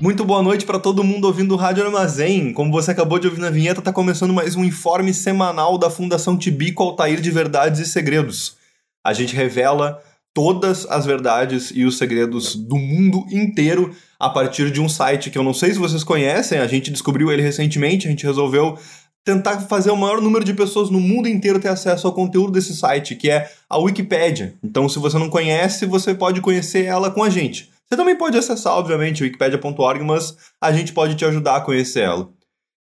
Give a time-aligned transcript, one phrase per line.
[0.00, 2.54] Muito boa noite para todo mundo ouvindo o Rádio Armazém.
[2.54, 6.38] Como você acabou de ouvir na vinheta, tá começando mais um informe semanal da Fundação
[6.38, 8.56] Tibico Altair de Verdades e Segredos.
[9.04, 14.80] A gente revela todas as verdades e os segredos do mundo inteiro a partir de
[14.80, 18.10] um site que eu não sei se vocês conhecem, a gente descobriu ele recentemente, a
[18.10, 18.78] gente resolveu
[19.22, 22.74] tentar fazer o maior número de pessoas no mundo inteiro ter acesso ao conteúdo desse
[22.74, 24.54] site, que é a Wikipédia.
[24.64, 27.69] Então, se você não conhece, você pode conhecer ela com a gente.
[27.90, 32.32] Você também pode acessar, obviamente, wikipedia.org, mas a gente pode te ajudar a conhecer ela.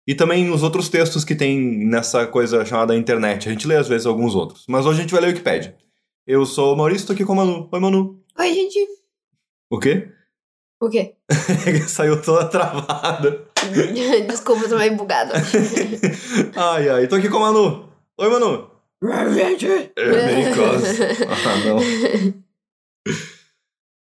[0.08, 3.50] E também os outros textos que tem nessa coisa chamada internet.
[3.50, 4.66] A gente lê às vezes alguns outros.
[4.70, 5.76] Mas hoje a gente vai ler a Wikipédia.
[6.28, 7.68] Eu sou o Maurício, tô aqui com a Manu.
[7.72, 8.24] Oi, Manu.
[8.38, 8.88] Oi, gente.
[9.72, 10.12] O quê?
[10.80, 11.16] O quê?
[11.88, 13.48] Saiu toda travada.
[14.28, 15.34] Desculpa, eu tô meio bugado.
[16.56, 17.08] ai, ai.
[17.08, 17.90] Tô aqui com a Manu.
[18.16, 18.70] Oi, Manu.
[19.34, 19.68] Gente.
[19.68, 19.92] É.
[21.28, 21.80] Ah, não.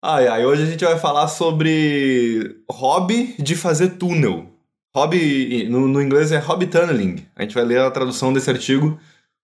[0.03, 4.47] Ai, ai, hoje a gente vai falar sobre hobby de fazer túnel.
[4.95, 7.27] Hobby, no, no inglês é hobby tunneling.
[7.37, 8.99] A gente vai ler a tradução desse artigo.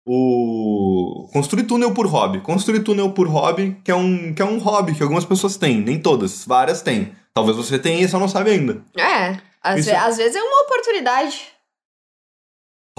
[0.06, 2.42] O construir túnel por hobby.
[2.42, 5.80] Construir túnel por hobby, que é um, que é um hobby que algumas pessoas têm,
[5.80, 7.12] nem todas, várias têm.
[7.34, 8.82] Talvez você tenha e só não sabe ainda.
[8.98, 11.44] É, às, Isso- ve- às vezes é uma oportunidade.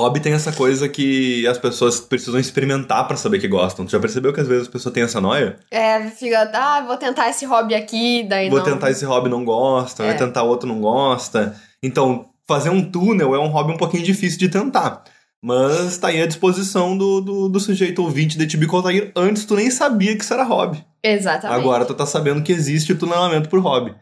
[0.01, 3.85] Hobby tem essa coisa que as pessoas precisam experimentar pra saber que gostam.
[3.85, 5.59] Tu já percebeu que às vezes a pessoa tem essa noia?
[5.71, 8.65] É, fica, ah, vou tentar esse hobby aqui, daí Vou não.
[8.65, 10.17] tentar esse hobby não gosta, vai É.
[10.17, 11.55] tentar outro não gosta.
[11.83, 15.05] Então, fazer um túnel é um hobby um pouquinho difícil de tentar.
[15.45, 19.13] Mas tá aí à disposição do, do, do sujeito ouvinte de Tibico Altair.
[19.15, 20.83] Antes tu nem sabia que isso era hobby.
[21.03, 21.59] Exatamente.
[21.61, 23.93] Agora tu tá sabendo que existe o tunelamento por hobby.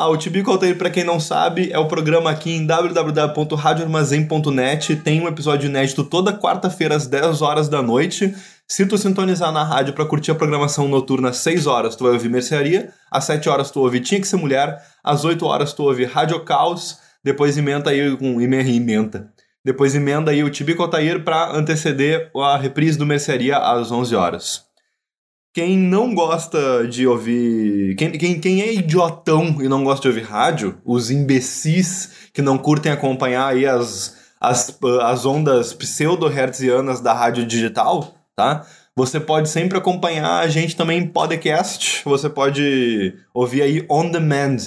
[0.00, 4.94] Ah, o Tibico Altair, pra quem não sabe, é o programa aqui em www.radioarmazém.net.
[4.94, 8.32] Tem um episódio inédito toda quarta-feira às 10 horas da noite.
[8.68, 12.12] Se tu sintonizar na rádio pra curtir a programação noturna às 6 horas, tu vai
[12.12, 12.92] ouvir Mercearia.
[13.10, 14.80] Às 7 horas tu ouve Tinha Que Ser Mulher.
[15.02, 16.98] Às 8 horas tu ouve Rádio Caos.
[17.24, 18.40] Depois emenda aí com...
[18.40, 19.32] Emenda.
[19.64, 24.67] Depois emenda aí o Tibico Altair pra anteceder a reprise do Mercearia às 11 horas.
[25.58, 27.96] Quem não gosta de ouvir.
[27.96, 32.56] Quem, quem, quem é idiotão e não gosta de ouvir rádio, os imbecis que não
[32.56, 38.64] curtem acompanhar aí as, as, as ondas pseudo-hertzianas da rádio digital, tá?
[38.94, 42.02] Você pode sempre acompanhar a gente também em podcast.
[42.04, 44.58] Você pode ouvir aí on demand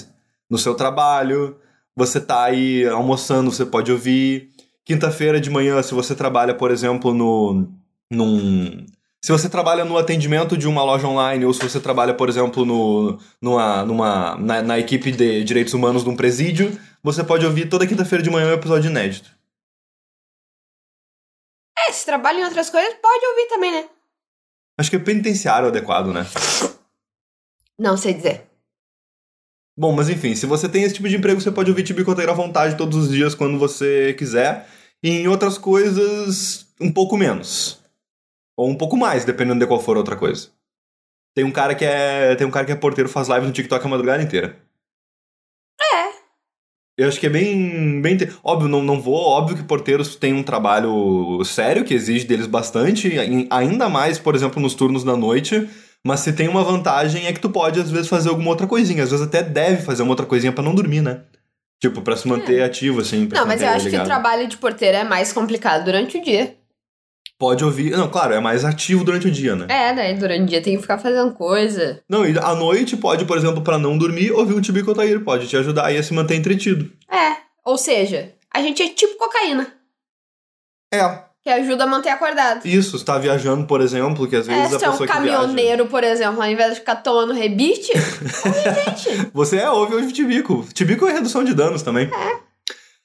[0.50, 1.56] no seu trabalho.
[1.96, 4.50] Você tá aí almoçando, você pode ouvir.
[4.84, 7.72] Quinta-feira de manhã, se você trabalha, por exemplo, no.
[8.12, 8.86] num.
[9.24, 12.66] Se você trabalha no atendimento de uma loja online, ou se você trabalha, por exemplo,
[12.66, 17.70] no, numa, numa, na, na equipe de direitos humanos de um presídio, você pode ouvir
[17.70, 19.30] toda quinta-feira de manhã um episódio inédito.
[21.88, 23.90] É, se trabalha em outras coisas, pode ouvir também, né?
[24.80, 26.26] Acho que é penitenciário adequado, né?
[27.78, 28.50] Não sei dizer.
[29.78, 32.36] Bom, mas enfim, se você tem esse tipo de emprego, você pode ouvir Tibicoteiro à
[32.36, 34.68] vontade todos os dias quando você quiser.
[35.04, 37.81] E em outras coisas, um pouco menos.
[38.62, 40.50] Ou um pouco mais, dependendo de qual for outra coisa.
[41.34, 42.36] Tem um cara que é.
[42.36, 44.56] Tem um cara que é porteiro, faz live no TikTok a madrugada inteira.
[45.82, 46.12] É.
[46.96, 48.00] Eu acho que é bem.
[48.00, 49.16] bem Óbvio, não, não vou.
[49.16, 53.12] Óbvio que porteiros têm um trabalho sério que exige deles bastante,
[53.50, 55.68] ainda mais, por exemplo, nos turnos da noite.
[56.06, 59.02] Mas se tem uma vantagem é que tu pode, às vezes, fazer alguma outra coisinha.
[59.04, 61.22] Às vezes até deve fazer uma outra coisinha pra não dormir, né?
[61.82, 63.28] Tipo, pra se manter ativo, assim.
[63.34, 64.06] Não, mas eu acho que o ligado.
[64.06, 66.61] trabalho de porteiro é mais complicado durante o dia.
[67.42, 67.90] Pode ouvir.
[67.98, 69.66] Não, claro, é mais ativo durante o dia, né?
[69.68, 72.00] É, daí durante o dia tem que ficar fazendo coisa.
[72.08, 75.20] Não, e à noite pode, por exemplo, pra não dormir, ouvir um Tibico Otair.
[75.24, 76.92] Pode te ajudar aí a se manter entretido.
[77.12, 77.38] É.
[77.66, 79.74] Ou seja, a gente é tipo cocaína,
[80.94, 81.00] É,
[81.42, 82.64] que ajuda a manter acordado.
[82.64, 83.00] isso.
[83.00, 85.38] Se tá viajando, por exemplo, que às É, vezes a é um pessoa que viaja...
[85.38, 87.92] caminhoneiro, por exemplo, ao invés de ficar tomando rebite,
[88.46, 89.32] ouve, gente.
[89.34, 90.64] Você é, ouve hoje Tibico.
[90.76, 92.08] Tibico é redução de danos também.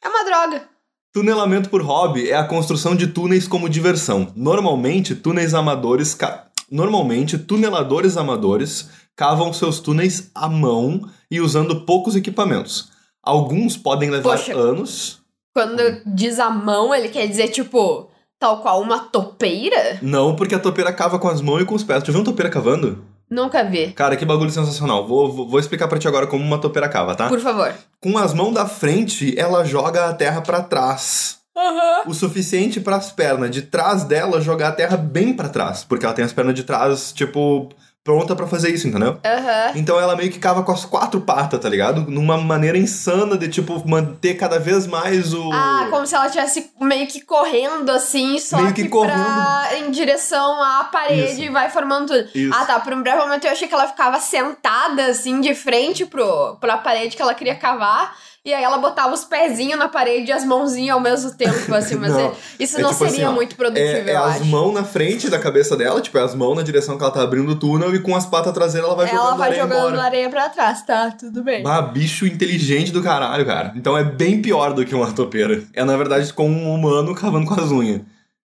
[0.05, 0.76] É uma droga.
[1.21, 4.29] Tunelamento por hobby é a construção de túneis como diversão.
[4.37, 6.13] Normalmente, túneis amadores.
[6.13, 12.91] ca- Normalmente, tuneladores amadores cavam seus túneis à mão e usando poucos equipamentos.
[13.23, 14.55] Alguns podem levar Poxa.
[14.55, 15.23] anos.
[15.55, 19.99] Quando diz a mão, ele quer dizer, tipo, tal qual uma topeira?
[20.03, 22.03] Não, porque a topeira cava com as mãos e com os pés.
[22.03, 23.03] Tu viu uma topeira cavando?
[23.31, 23.93] Nunca vi.
[23.93, 25.07] Cara, que bagulho sensacional.
[25.07, 27.29] Vou, vou, vou explicar pra ti agora como uma topeira cava, tá?
[27.29, 27.73] Por favor.
[28.01, 31.37] Com as mãos da frente, ela joga a terra pra trás.
[31.59, 32.11] Aham.
[32.11, 36.05] o suficiente para as pernas de trás dela jogar a terra bem para trás, porque
[36.05, 37.71] ela tem as pernas de trás, tipo,
[38.07, 39.19] pronta para fazer isso, entendeu?
[39.25, 39.73] Aham.
[39.75, 42.03] Então ela meio que cava com as quatro patas, tá ligado?
[42.09, 45.51] Numa maneira insana de, tipo, manter cada vez mais o.
[45.53, 49.25] Ah, como se ela estivesse meio que correndo assim, só Meio que que, correndo.
[49.25, 51.43] pra, em direção à parede Isso.
[51.43, 52.29] e vai formando tudo.
[52.33, 52.55] Isso.
[52.55, 52.79] Ah, tá.
[52.79, 56.77] Por um breve momento eu achei que ela ficava sentada assim, de frente pro, pra
[56.79, 58.15] parede que ela queria cavar.
[58.47, 61.97] E aí ela botava os pezinhos na parede e as mãozinhas ao mesmo tempo, assim.
[61.97, 62.21] Mas Não.
[62.21, 64.85] é- isso É não tipo assim, seria ó, muito produtivo, É, é as mãos na
[64.85, 67.57] frente da cabeça dela, tipo, é as mãos na direção que ela tá abrindo o
[67.59, 70.03] túnel e com as patas traseiras ela vai Ela jogando vai areia jogando embora.
[70.05, 71.11] areia pra trás, tá?
[71.11, 71.65] Tudo bem.
[71.67, 73.73] Ah, bicho inteligente do caralho, cara.
[73.75, 75.65] Então é bem pior do que uma topeira.
[75.75, 78.03] É, na verdade, com um humano cavando com as unhas.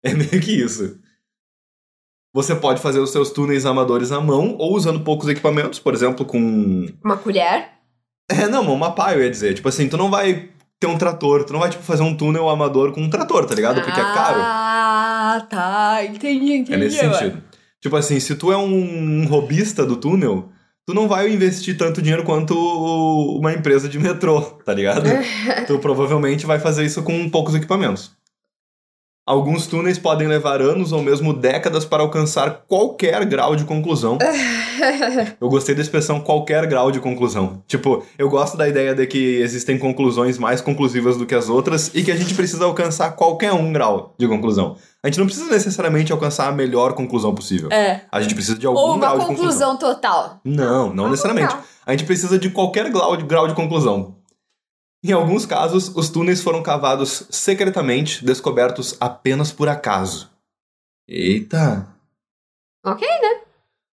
[0.04, 0.96] É meio que isso.
[2.32, 6.24] Você pode fazer os seus túneis amadores à mão ou usando poucos equipamentos, por exemplo,
[6.24, 6.86] com.
[7.02, 7.70] Uma colher?
[8.30, 9.54] É, não, uma pá, eu ia dizer.
[9.54, 10.48] Tipo assim, tu não vai
[10.78, 13.54] ter um trator, tu não vai, tipo, fazer um túnel amador com um trator, tá
[13.54, 13.80] ligado?
[13.82, 14.40] Porque é caro.
[14.40, 16.04] Ah, tá.
[16.04, 16.74] Entendi, entendi.
[16.74, 17.42] É nesse sentido.
[17.80, 20.50] Tipo assim, se tu é um, um robista do túnel,
[20.86, 22.54] tu não vai investir tanto dinheiro quanto
[23.38, 25.08] uma empresa de metrô, tá ligado?
[25.66, 28.17] tu provavelmente vai fazer isso com poucos equipamentos.
[29.28, 34.16] Alguns túneis podem levar anos ou mesmo décadas para alcançar qualquer grau de conclusão.
[35.38, 37.62] Eu gostei da expressão qualquer grau de conclusão.
[37.66, 41.90] Tipo, eu gosto da ideia de que existem conclusões mais conclusivas do que as outras
[41.94, 44.76] e que a gente precisa alcançar qualquer um grau de conclusão.
[45.02, 47.68] A gente não precisa necessariamente alcançar a melhor conclusão possível.
[47.70, 48.02] É.
[48.10, 49.68] A gente precisa de algum Ou uma grau de conclusão.
[49.68, 50.40] conclusão total.
[50.44, 51.54] Não, não necessariamente.
[51.84, 54.17] A gente precisa de qualquer grau de, grau de conclusão.
[55.02, 60.28] Em alguns casos, os túneis foram cavados secretamente, descobertos apenas por acaso.
[61.08, 61.86] Eita!
[62.84, 63.06] Ok,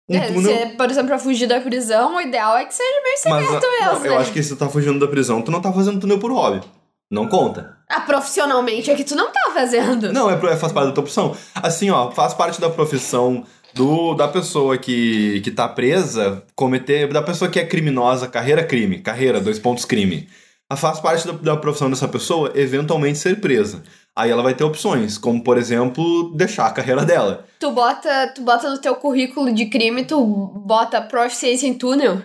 [0.10, 0.58] Um É, túnel.
[0.58, 3.66] se, por exemplo, pra fugir da prisão, o ideal é que seja meio Mas, secreto
[3.66, 4.18] ah, mesmo, não, eu né?
[4.18, 6.62] acho que se tu tá fugindo da prisão, tu não tá fazendo túnel por hobby.
[7.12, 7.78] Não conta.
[7.90, 10.12] Ah, profissionalmente é que tu não tá fazendo.
[10.14, 11.36] Não, é, é faz parte da tua opção.
[11.56, 13.44] Assim, ó, faz parte da profissão
[13.74, 17.12] do, da pessoa que, que tá presa cometer.
[17.12, 20.30] Da pessoa que é criminosa, carreira crime, carreira, dois pontos crime.
[20.78, 23.84] Faz parte da, da profissão dessa pessoa eventualmente ser presa.
[24.16, 27.46] Aí ela vai ter opções, como por exemplo, deixar a carreira dela.
[27.60, 30.24] Tu bota, tu bota no teu currículo de crime, tu
[30.66, 32.22] bota proficiência em túnel.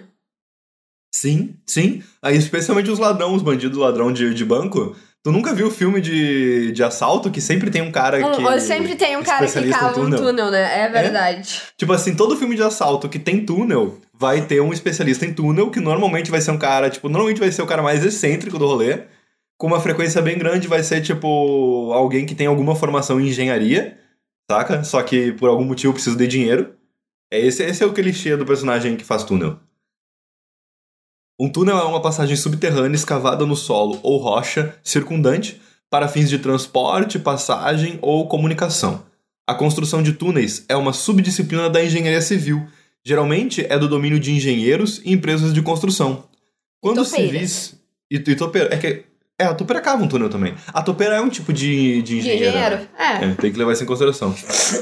[1.15, 2.03] Sim, sim.
[2.21, 4.97] Aí, especialmente os ladrões, os bandidos ladrão de, de banco.
[5.23, 8.61] Tu nunca viu filme de, de assalto que sempre tem um cara Um, que.
[8.61, 10.19] sempre tem um cara que cava um túnel?
[10.19, 10.81] túnel, né?
[10.81, 11.63] É verdade.
[11.79, 15.71] Tipo assim, todo filme de assalto que tem túnel vai ter um especialista em túnel,
[15.71, 18.67] que normalmente vai ser um cara, tipo, normalmente vai ser o cara mais excêntrico do
[18.67, 19.05] rolê,
[19.59, 23.99] com uma frequência bem grande, vai ser, tipo, alguém que tem alguma formação em engenharia,
[24.51, 24.85] saca?
[24.85, 26.75] Só que por algum motivo precisa de dinheiro.
[27.33, 29.59] É esse, esse é o clichê do personagem que faz túnel.
[31.41, 36.39] Um túnel é uma passagem subterrânea escavada no solo ou rocha circundante para fins de
[36.39, 39.05] transporte, passagem ou comunicação.
[39.47, 42.67] A construção de túneis é uma subdisciplina da engenharia civil.
[43.07, 46.25] Geralmente é do domínio de engenheiros e empresas de construção.
[46.83, 47.75] Quando os civis.
[48.11, 48.75] E, e topeira.
[48.75, 49.05] É que.
[49.39, 50.55] É, a topeira cava um túnel também.
[50.69, 52.49] A topeira é um tipo de, de De engenheiro.
[52.51, 52.77] engenheiro?
[52.77, 52.89] né?
[52.99, 53.25] É.
[53.25, 54.35] É, tem que levar isso em consideração.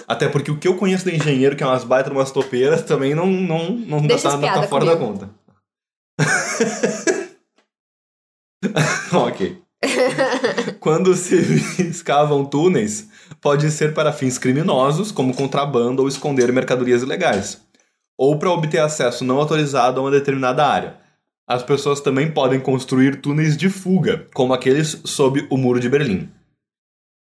[0.06, 3.14] Até porque o que eu conheço de engenheiro, que é umas baitas, umas topeiras, também
[3.14, 5.18] não, não, não Deixa tá, tá fora da comigo.
[5.18, 5.30] conta.
[9.12, 9.58] ok.
[10.80, 11.34] Quando se
[11.82, 13.08] escavam túneis,
[13.40, 17.60] pode ser para fins criminosos, como contrabando ou esconder mercadorias ilegais,
[18.24, 20.94] ou para obter acesso não autorizado a uma determinada área.
[21.44, 26.28] As pessoas também podem construir túneis de fuga, como aqueles sob o Muro de Berlim.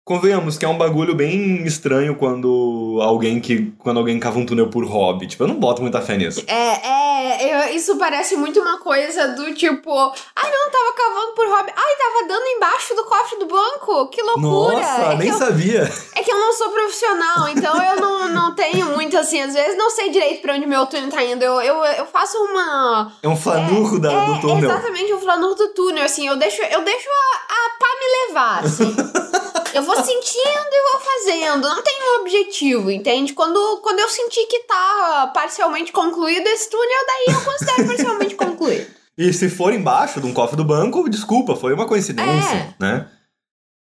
[0.05, 4.67] Convenhamos que é um bagulho bem estranho quando alguém que quando alguém cava um túnel
[4.69, 5.27] por hobby.
[5.27, 6.43] Tipo, eu não boto muita fé nisso.
[6.45, 9.89] É, é, eu- isso parece muito uma coisa do tipo,
[10.35, 14.21] ai não, tava cavando por hobby, ai tava dando embaixo do cofre do banco, que
[14.21, 14.77] loucura.
[14.77, 15.89] Nossa, é, nem eu, sabia.
[16.15, 19.77] é que eu não sou profissional, então eu não, não tenho muito assim, às vezes
[19.77, 23.09] não sei direito pra onde meu túnel tá indo, eu, eu, eu faço uma...
[23.23, 24.69] É um flanurro da, é, do túnel.
[24.69, 28.65] exatamente, o flanur do túnel, assim, eu deixo, eu deixo a, a pá me levar,
[28.65, 28.95] assim.
[29.73, 33.33] eu vou sentindo e vou fazendo, não tem um objetivo, entende?
[33.33, 38.87] Quando, quando eu sentir que tá parcialmente concluído esse túnel, daí eu considero parcialmente concluído.
[39.17, 43.07] E se for embaixo de um cofre do banco, desculpa, foi uma coincidência, né?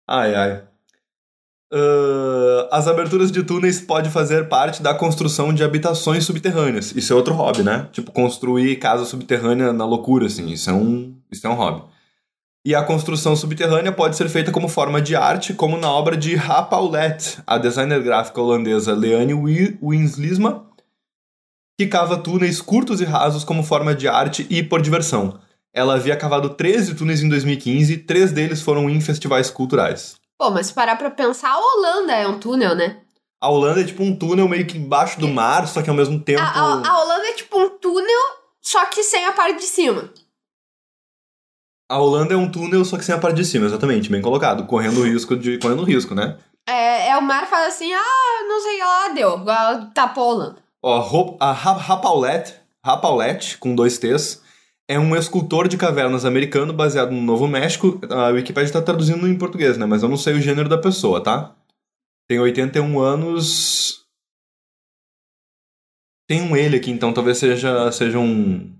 [0.06, 0.62] Ai, ai.
[1.74, 6.92] Ah, as aberturas de túneis podem fazer parte da construção de habitações subterrâneas.
[6.94, 7.88] Isso é outro hobby, né?
[7.92, 10.46] Tipo, construir casa subterrânea na loucura, assim.
[10.50, 11.82] Isso é um, isso é um hobby.
[12.66, 16.34] E a construção subterrânea pode ser feita como forma de arte, como na obra de
[16.36, 20.66] Ha Paulette, a designer gráfica holandesa Leanne Wi- Winslisma,
[21.78, 25.38] que cava túneis curtos e rasos como forma de arte e por diversão.
[25.74, 30.14] Ela havia cavado 13 túneis em 2015, três deles foram em festivais culturais.
[30.38, 32.98] Pô, mas se parar pra pensar, a Holanda é um túnel, né?
[33.42, 36.18] A Holanda é tipo um túnel meio que embaixo do mar, só que ao mesmo
[36.18, 36.40] tempo.
[36.40, 38.20] A, a- a Holanda é tipo um túnel,
[38.62, 40.08] só que sem a parte de cima.
[41.90, 44.66] A Holanda é um túnel, só que sem a parte de cima, exatamente, bem colocado.
[44.66, 45.58] Correndo o risco de.
[45.58, 46.38] Correndo o risco, né?
[46.66, 49.50] É, é o mar fala assim, ah, não sei lá, deu.
[49.50, 50.56] Ah, Tapou a Holanda.
[50.82, 54.42] Ó, a Ra- Rapaulet, Rapaulet, com dois T's,
[54.88, 58.00] é um escultor de cavernas americano baseado no Novo México.
[58.10, 59.84] A Wikipedia tá traduzindo em português, né?
[59.86, 61.54] Mas eu não sei o gênero da pessoa, tá?
[62.28, 64.04] Tem 81 anos.
[66.28, 68.74] Tem um ele aqui, então talvez seja, seja um,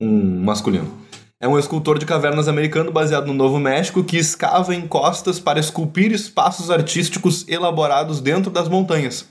[0.00, 1.00] um masculino.
[1.42, 6.12] É um escultor de cavernas americano baseado no Novo México que escava encostas para esculpir
[6.12, 9.26] espaços artísticos elaborados dentro das montanhas.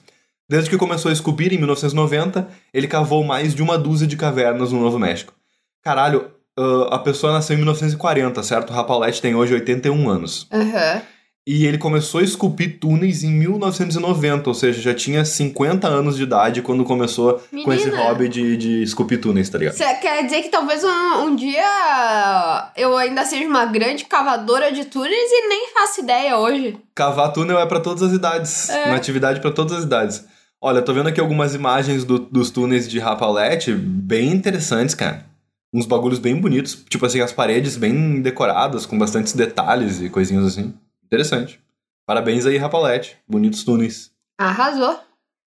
[0.50, 4.72] Desde que começou a esculpir em 1990, ele cavou mais de uma dúzia de cavernas
[4.72, 5.36] no Novo México.
[5.84, 8.72] Caralho, ah, a pessoa nasceu em 1940, certo?
[8.72, 10.48] O Rapalete tem hoje 81 anos.
[10.52, 11.04] Aham.
[11.52, 16.22] E ele começou a esculpir túneis em 1990, ou seja, já tinha 50 anos de
[16.22, 18.04] idade quando começou com esse Menina.
[18.04, 19.74] hobby de, de esculpir túneis, tá ligado?
[19.74, 24.86] Cê quer dizer que talvez um, um dia eu ainda seja uma grande cavadora de
[24.86, 26.78] túneis e nem faço ideia hoje.
[26.94, 28.70] Cavar túnel é pra todas as idades.
[28.70, 28.86] É.
[28.86, 30.24] Uma atividade pra todas as idades.
[30.62, 35.26] Olha, tô vendo aqui algumas imagens do- dos túneis de Rapalete, bem interessantes, cara.
[35.74, 36.84] Uns bagulhos bem bonitos.
[36.90, 40.74] Tipo assim, as paredes bem decoradas, com bastantes detalhes e coisinhas assim.
[41.10, 41.60] Interessante.
[42.08, 43.18] Parabéns aí, Rapalete.
[43.28, 44.12] Bonitos túneis.
[44.40, 45.00] Arrasou.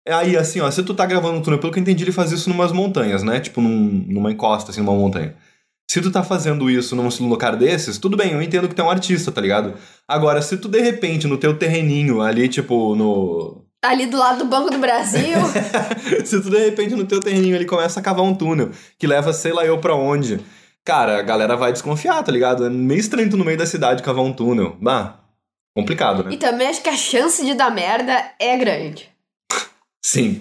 [0.06, 2.12] É Aí, assim, ó, se tu tá gravando um túnel, pelo que eu entendi, ele
[2.12, 3.38] faz isso numas montanhas, né?
[3.40, 5.34] Tipo, num- numa encosta, assim, numa montanha.
[5.90, 8.84] Se tu tá fazendo isso num lugar desses, tudo bem, eu entendo que tu é
[8.84, 9.74] um artista, tá ligado?
[10.08, 13.64] Agora, se tu de repente, no teu terreninho, ali, tipo, no.
[13.84, 15.36] Ali do lado do Banco do Brasil.
[16.24, 19.32] se tu de repente no teu terreninho ali começa a cavar um túnel que leva
[19.32, 20.38] sei lá eu pra onde.
[20.84, 22.64] Cara, a galera vai desconfiar, tá ligado?
[22.66, 24.76] É meio estranho tu no meio da cidade cavar um túnel.
[24.80, 25.18] Bah,
[25.76, 26.32] complicado, né?
[26.32, 29.08] e também acho que a chance de dar merda é grande.
[30.04, 30.38] Sim.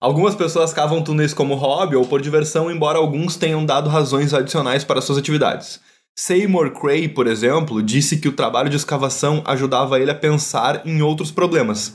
[0.00, 4.82] Algumas pessoas cavam túneis como hobby ou por diversão, embora alguns tenham dado razões adicionais
[4.82, 5.78] para suas atividades.
[6.16, 11.02] Seymour Cray, por exemplo, disse que o trabalho de escavação ajudava ele a pensar em
[11.02, 11.94] outros problemas.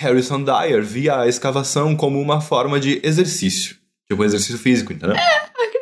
[0.00, 3.76] Harrison Dyer via a escavação como uma forma de exercício.
[4.08, 5.16] Tipo, um exercício físico, entendeu?
[5.16, 5.73] Acredito.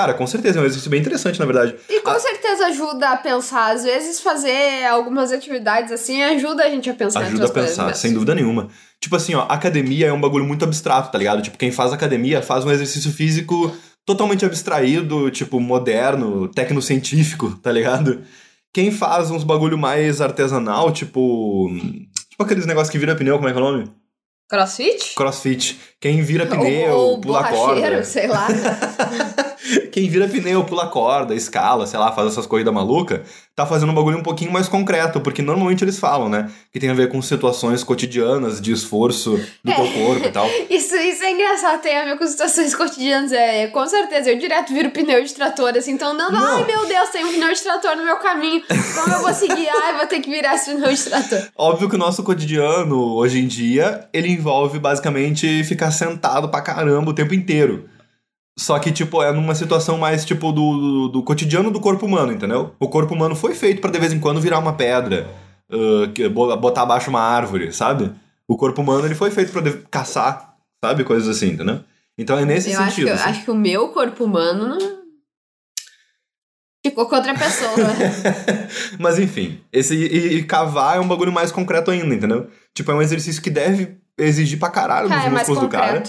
[0.00, 1.74] Cara, com certeza, é um exercício bem interessante, na verdade.
[1.88, 2.18] E com Ah.
[2.18, 3.72] certeza ajuda a pensar.
[3.72, 7.98] Às vezes fazer algumas atividades assim ajuda a gente a pensar Ajuda a pensar, mesmo.
[7.98, 8.68] sem dúvida nenhuma.
[8.98, 11.42] Tipo assim, ó, academia é um bagulho muito abstrato, tá ligado?
[11.42, 13.76] Tipo, quem faz academia faz um exercício físico
[14.06, 18.22] totalmente abstraído, tipo, moderno, tecnocientífico, tá ligado?
[18.72, 21.68] Quem faz uns bagulho mais artesanal, tipo.
[22.30, 23.90] Tipo aqueles negócios que vira pneu, como é que é o nome?
[24.48, 25.14] Crossfit?
[25.14, 25.78] Crossfit.
[26.00, 28.02] Quem vira pneu, ou, ou pula corda.
[28.02, 28.48] sei lá.
[29.92, 33.20] Quem vira pneu, pula corda, escala, sei lá, faz essas corridas malucas,
[33.54, 36.50] tá fazendo um bagulho um pouquinho mais concreto, porque normalmente eles falam, né?
[36.72, 40.48] Que tem a ver com situações cotidianas de esforço do teu corpo e tal.
[40.70, 43.32] Isso, isso é engraçado, tem a ver com situações cotidianas.
[43.32, 46.58] É, com certeza, eu direto viro pneu de trator, assim, então andando, Não.
[46.58, 48.62] ai meu Deus, tem um pneu de trator no meu caminho.
[48.94, 49.68] Como eu vou seguir?
[49.82, 51.42] Ai, vou ter que virar esse pneu de trator.
[51.56, 57.10] Óbvio que o nosso cotidiano, hoje em dia, ele envolve basicamente ficar sentado pra caramba
[57.10, 57.88] o tempo inteiro.
[58.58, 62.32] Só que, tipo, é numa situação mais, tipo, do, do, do cotidiano do corpo humano,
[62.32, 62.74] entendeu?
[62.78, 65.30] O corpo humano foi feito pra de vez em quando virar uma pedra,
[66.32, 68.12] bo- botar abaixo uma árvore, sabe?
[68.46, 71.04] O corpo humano, ele foi feito pra de- caçar, sabe?
[71.04, 71.80] Coisas assim, entendeu?
[72.18, 73.14] Então é nesse eu acho que, sentido.
[73.14, 73.30] assim.
[73.30, 74.98] acho que o meu corpo humano não...
[76.84, 77.70] ficou com outra pessoa.
[78.98, 82.48] Mas enfim, esse e, e cavar é um bagulho mais concreto ainda, entendeu?
[82.74, 86.02] Tipo, é um exercício que deve exigir pra caralho Cara, nos é músculos do cara.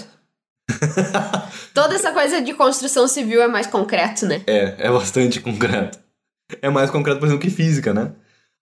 [1.73, 4.41] Toda essa coisa de construção civil é mais concreto, né?
[4.47, 5.99] É, é bastante concreto.
[6.61, 8.11] É mais concreto, por exemplo, que física, né?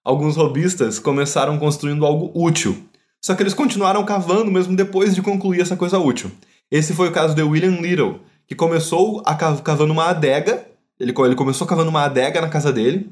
[0.03, 2.85] Alguns robistas começaram construindo algo útil,
[3.23, 6.31] só que eles continuaram cavando mesmo depois de concluir essa coisa útil.
[6.71, 10.65] Esse foi o caso de William Little, que começou a cav- cavando uma adega,
[10.99, 13.09] ele, ele começou cavando uma adega na casa dele,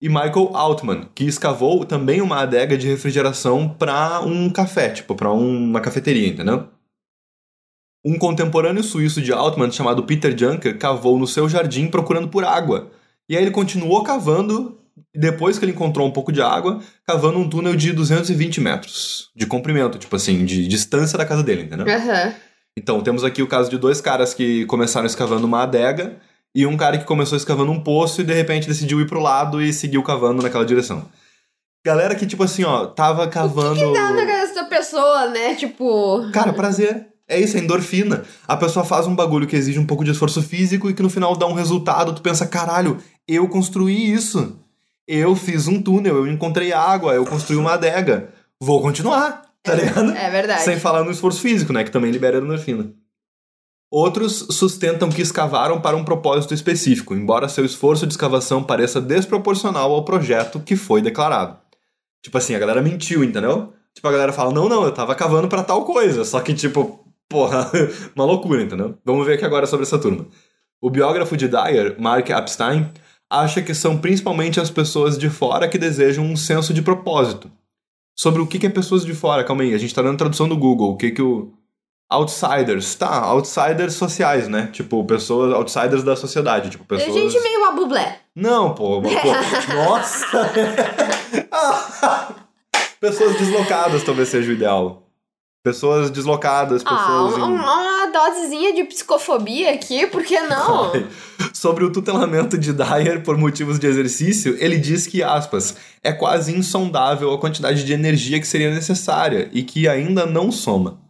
[0.00, 5.30] e Michael Altman, que escavou também uma adega de refrigeração para um café, tipo, para
[5.30, 6.66] uma cafeteria, entendeu?
[8.04, 12.90] Um contemporâneo suíço de Altman, chamado Peter Juncker, cavou no seu jardim procurando por água.
[13.28, 14.78] E aí ele continuou cavando,
[15.14, 19.46] depois que ele encontrou um pouco de água, cavando um túnel de 220 metros de
[19.46, 21.86] comprimento, tipo assim, de distância da casa dele, entendeu?
[21.86, 22.34] Aham.
[22.76, 26.16] Então, temos aqui o caso de dois caras que começaram escavando uma adega
[26.54, 29.62] e um cara que começou escavando um poço e de repente decidiu ir pro lado
[29.62, 31.06] e seguiu cavando naquela direção.
[31.84, 33.92] Galera que, tipo assim, ó, tava cavando.
[33.92, 35.54] Dá na cabeça da pessoa, né?
[35.54, 36.30] Tipo...
[36.32, 37.08] Cara, prazer.
[37.28, 38.24] É isso, é endorfina.
[38.46, 41.10] A pessoa faz um bagulho que exige um pouco de esforço físico e que no
[41.10, 44.58] final dá um resultado, tu pensa, caralho, eu construí isso.
[45.06, 48.32] Eu fiz um túnel, eu encontrei água, eu construí uma adega.
[48.60, 50.12] Vou continuar, tá ligado?
[50.12, 50.62] É verdade.
[50.62, 51.84] Sem falar no esforço físico, né?
[51.84, 52.92] Que também libera endorfina.
[53.90, 59.92] Outros sustentam que escavaram para um propósito específico, embora seu esforço de escavação pareça desproporcional
[59.92, 61.58] ao projeto que foi declarado.
[62.22, 63.74] Tipo assim, a galera mentiu, entendeu?
[63.94, 66.24] Tipo, a galera fala, não, não, eu tava cavando para tal coisa.
[66.24, 67.01] Só que, tipo,
[67.32, 67.70] porra,
[68.14, 68.96] uma loucura, entendeu?
[69.04, 70.26] Vamos ver aqui agora sobre essa turma.
[70.80, 72.90] O biógrafo de Dyer, Mark Epstein,
[73.30, 77.50] acha que são principalmente as pessoas de fora que desejam um senso de propósito.
[78.14, 80.46] Sobre o que, que é pessoas de fora, calma aí, a gente tá dando tradução
[80.46, 81.52] do Google, o que que o...
[82.10, 84.68] Outsiders, tá, outsiders sociais, né?
[84.70, 87.10] Tipo, pessoas, outsiders da sociedade, tipo, pessoas...
[87.10, 88.18] gente meio uma bublé.
[88.36, 89.08] Não, pô, pô
[89.74, 90.52] nossa!
[93.00, 95.01] pessoas deslocadas talvez seja o ideal.
[95.64, 97.54] Pessoas deslocadas, Ah, pessoas um- em...
[97.54, 100.90] uma dosezinha de psicofobia aqui, por que não?
[101.54, 106.56] Sobre o tutelamento de Dyer por motivos de exercício, ele diz que, aspas, é quase
[106.56, 111.00] insondável a quantidade de energia que seria necessária e que ainda não soma.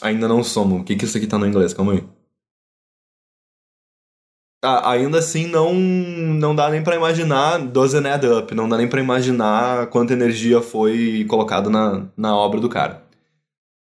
[0.00, 0.76] Ainda não soma.
[0.76, 1.74] O que que isso aqui tá no inglês?
[1.74, 2.04] Calma aí.
[4.64, 8.88] Ah, ainda assim, não, não dá nem pra imaginar, doesn't add up, não dá nem
[8.88, 13.05] pra imaginar quanta energia foi colocada na, na obra do cara.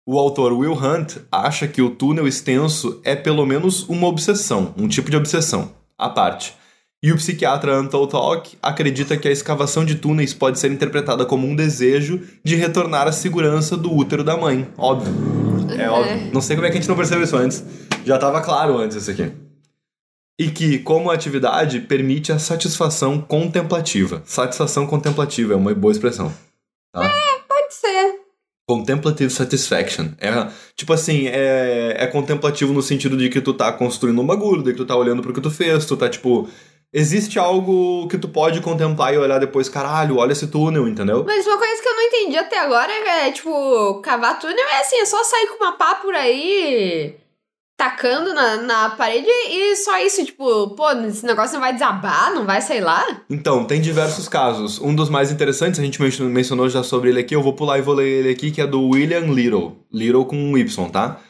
[0.07, 4.87] O autor Will Hunt acha que o túnel extenso é pelo menos uma obsessão, um
[4.87, 6.55] tipo de obsessão, à parte.
[7.03, 11.47] E o psiquiatra Anton Talk acredita que a escavação de túneis pode ser interpretada como
[11.47, 14.69] um desejo de retornar à segurança do útero da mãe.
[14.77, 15.11] Óbvio.
[15.79, 16.31] É óbvio.
[16.35, 17.65] Não sei como é que a gente não percebeu isso antes.
[18.05, 19.33] Já estava claro antes isso aqui.
[20.39, 24.23] E que, como atividade, permite a satisfação contemplativa.
[24.27, 26.31] Satisfação contemplativa é uma boa expressão.
[26.93, 27.11] Tá?
[27.49, 28.24] Pode ser.
[28.67, 30.09] Contemplative satisfaction.
[30.19, 30.31] É,
[30.75, 34.73] tipo assim, é, é contemplativo no sentido de que tu tá construindo um bagulho, de
[34.73, 36.49] que tu tá olhando pro que tu fez, tu tá tipo.
[36.97, 41.25] Existe algo que tu pode contemplar e olhar depois, caralho, olha esse túnel, entendeu?
[41.27, 45.01] Mas uma coisa que eu não entendi até agora é, tipo, cavar túnel é assim,
[45.01, 47.17] é só sair com uma pá por aí,
[47.77, 52.45] tacando na, na parede e só isso, tipo, pô, esse negócio não vai desabar, não
[52.45, 53.05] vai, sei lá.
[53.29, 54.81] Então, tem diversos casos.
[54.81, 57.83] Um dos mais interessantes, a gente mencionou- já sobre ele aqui, eu vou pular e
[57.83, 59.77] vou ler ele aqui, que é do William Little.
[59.93, 61.21] Little com um Y, tá?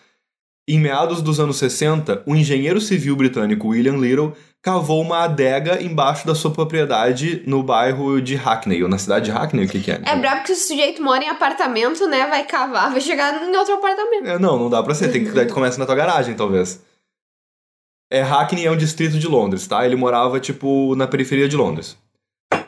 [0.68, 4.32] Em meados dos anos 60, o engenheiro civil britânico William Little
[4.64, 9.30] cavou uma adega embaixo da sua propriedade no bairro de Hackney, ou na cidade de
[9.30, 10.00] Hackney, o que que é?
[10.02, 13.74] É brabo que o sujeito mora em apartamento, né, vai cavar, vai chegar em outro
[13.74, 14.26] apartamento.
[14.26, 15.12] É, não, não dá pra ser.
[15.12, 16.82] Tem que daí tu começa na tua garagem, talvez.
[18.10, 19.84] É, Hackney é um distrito de Londres, tá?
[19.84, 21.98] Ele morava, tipo, na periferia de Londres.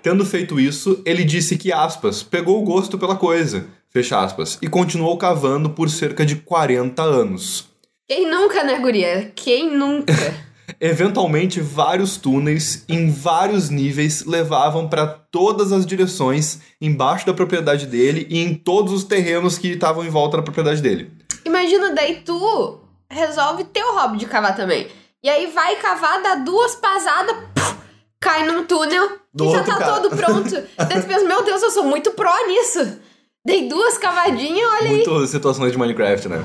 [0.02, 4.68] Tendo feito isso, ele disse que, aspas, pegou o gosto pela coisa, fecha aspas, e
[4.68, 7.70] continuou cavando por cerca de 40 anos.
[8.06, 9.32] Quem nunca, né, guria?
[9.34, 10.12] Quem nunca?
[10.80, 18.26] Eventualmente, vários túneis em vários níveis levavam para todas as direções embaixo da propriedade dele
[18.28, 21.10] e em todos os terrenos que estavam em volta da propriedade dele.
[21.44, 24.88] Imagina, daí tu resolve ter o hobby de cavar também.
[25.22, 27.76] E aí vai cavar, dá duas pasadas, puf,
[28.20, 29.92] cai num túnel Do e já tá cara.
[29.94, 30.50] todo pronto.
[30.76, 32.98] daí tu pensa, meu Deus, eu sou muito pró nisso.
[33.44, 34.96] Dei duas cavadinhas, olha aí.
[34.96, 36.44] Muito situações de Minecraft, né?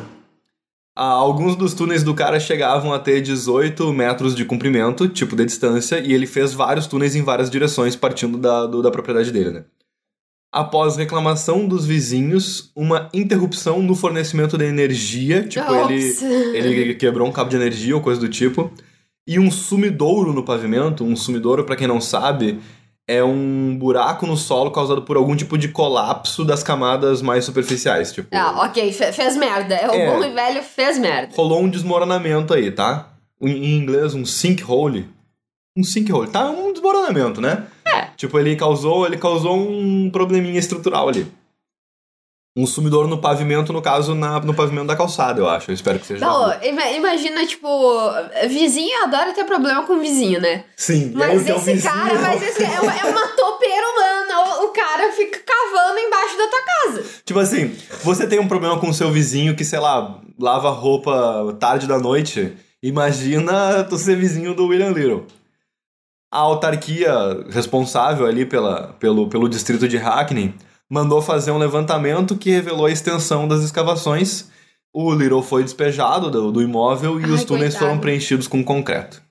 [0.95, 5.45] Ah, alguns dos túneis do cara chegavam a ter 18 metros de comprimento, tipo de
[5.45, 9.51] distância, e ele fez vários túneis em várias direções, partindo da, do- da propriedade dele,
[9.51, 9.63] né?
[10.53, 16.11] Após reclamação dos vizinhos, uma interrupção no fornecimento de energia, tipo, ele,
[16.57, 18.69] ele quebrou um cabo de energia ou coisa do tipo,
[19.25, 21.05] e um sumidouro no pavimento.
[21.05, 22.59] Um sumidouro, pra quem não sabe,
[23.07, 28.11] é um buraco no solo causado por algum tipo de colapso das camadas mais superficiais,
[28.11, 28.29] tipo...
[28.35, 29.75] Ah, ok, fe- fez merda.
[29.75, 30.11] É o É.
[30.11, 31.33] bom e velho fez merda.
[31.35, 33.09] rolou um desmoronamento aí, tá?
[33.41, 35.09] Em em inglês, um sinkhole.
[35.77, 36.49] Um sinkhole, tá?
[36.49, 37.65] Um desmoronamento, né?
[37.85, 38.07] É.
[38.15, 41.25] Tipo, ele causou, ele causou um probleminha estrutural ali.
[42.55, 45.71] Um sumidor no pavimento, no caso, na, no pavimento da calçada, eu acho.
[45.71, 46.25] Eu espero que seja.
[46.25, 47.67] Não, ima- imagina, tipo,
[48.49, 50.65] vizinho adora ter problema com vizinho, né?
[50.75, 54.59] Sim, aí Mas esse vizinho- cara, mas esse é uma, é uma topeira humana.
[54.59, 57.03] O, o cara fica cavando embaixo da tua casa.
[57.23, 61.55] Tipo assim, você tem um problema com o seu vizinho que, sei lá, lava roupa
[61.57, 62.51] tarde da noite.
[62.83, 65.25] Imagina tu ser vizinho do William Little.
[66.29, 67.13] A autarquia
[67.49, 70.53] responsável ali pela, pelo, pelo distrito de Hackney
[70.91, 74.49] mandou fazer um levantamento que revelou a extensão das escavações.
[74.93, 77.85] O Little foi despejado do, do imóvel e Ai, os túneis coitado.
[77.85, 79.21] foram preenchidos com concreto.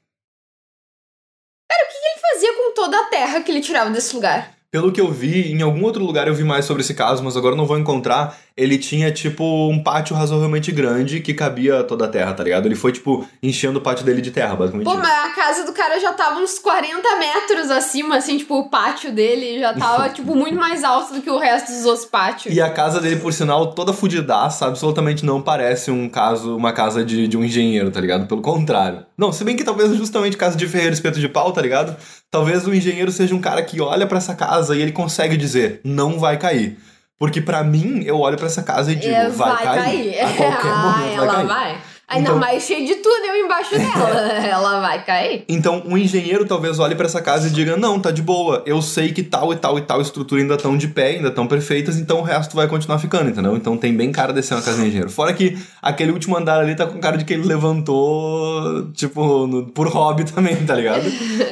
[1.71, 4.55] ele fazia com toda a terra que ele tirava desse lugar?
[4.71, 7.37] Pelo que eu vi, em algum outro lugar eu vi mais sobre esse caso, mas
[7.37, 8.39] agora eu não vou encontrar.
[8.57, 12.67] Ele tinha, tipo, um pátio razoavelmente grande que cabia toda a terra, tá ligado?
[12.67, 14.87] Ele foi, tipo, enchendo o pátio dele de terra, basicamente.
[14.87, 18.69] Pô, mas a casa do cara já tava uns 40 metros acima, assim, tipo, o
[18.69, 22.55] pátio dele já tava, tipo, muito mais alto do que o resto dos outros pátios.
[22.55, 27.05] E a casa dele, por sinal, toda fudidaça, absolutamente não parece um caso, uma casa
[27.05, 28.27] de, de um engenheiro, tá ligado?
[28.27, 29.07] Pelo contrário.
[29.17, 31.97] Não, se bem que talvez justamente casa de ferreiro espeto de pau, tá ligado?
[32.31, 35.81] Talvez o engenheiro seja um cara que olha pra essa casa e ele consegue dizer,
[35.85, 36.79] não vai cair.
[37.21, 40.19] Porque pra mim, eu olho pra essa casa e digo, É, vai, cair.
[40.21, 41.47] A qualquer ah, momento vai ela cair.
[41.47, 41.79] vai.
[42.09, 44.11] Ainda Então- mais cheio de túnel embaixo dela.
[44.43, 45.45] ela vai cair.
[45.49, 48.81] Então, um engenheiro talvez olhe pra essa casa e diga: Não, tá de boa, eu
[48.83, 51.99] sei que tal e tal e tal estrutura ainda estão de pé, ainda estão perfeitas,
[51.99, 53.55] então o resto vai continuar ficando, entendeu?
[53.55, 55.11] Então tem bem cara de ser uma casa de engenheiro.
[55.11, 59.67] Fora que aquele último andar ali tá com cara de que ele levantou, tipo, no-
[59.67, 61.05] por hobby também, tá ligado?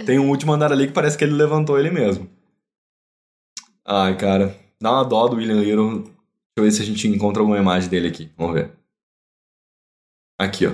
[0.06, 2.26] tem um último andar ali que parece que ele levantou ele mesmo.
[3.86, 6.00] Ai, cara, dá uma dó do William Little.
[6.02, 6.12] Deixa
[6.56, 8.32] eu ver se a gente encontra alguma imagem dele aqui.
[8.36, 8.72] Vamos ver.
[10.38, 10.72] Aqui, ó.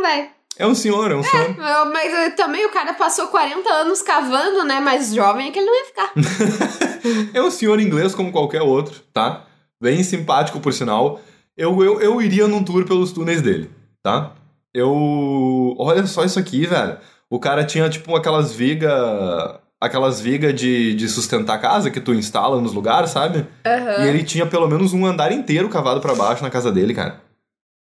[0.00, 0.30] Vai.
[0.56, 1.56] É um senhor, é um senhor.
[1.58, 4.78] Eu- Mas também o cara passou 40 anos cavando, né?
[4.80, 6.12] Mais jovem é que ele não ia ficar.
[7.34, 9.44] É um senhor inglês como qualquer outro, tá?
[9.78, 11.20] Bem simpático, por sinal.
[11.54, 13.70] Eu, eu, eu iria num tour pelos túneis dele,
[14.02, 14.32] tá?
[14.72, 15.74] Eu.
[15.78, 16.98] Olha só isso aqui, velho.
[17.28, 18.90] O cara tinha, tipo, aquelas vigas.
[19.84, 23.46] Aquelas vigas de, de sustentar a casa que tu instala nos lugares, sabe?
[23.66, 24.04] Aham.
[24.04, 27.20] E ele tinha pelo menos um andar inteiro cavado pra baixo na casa dele, cara.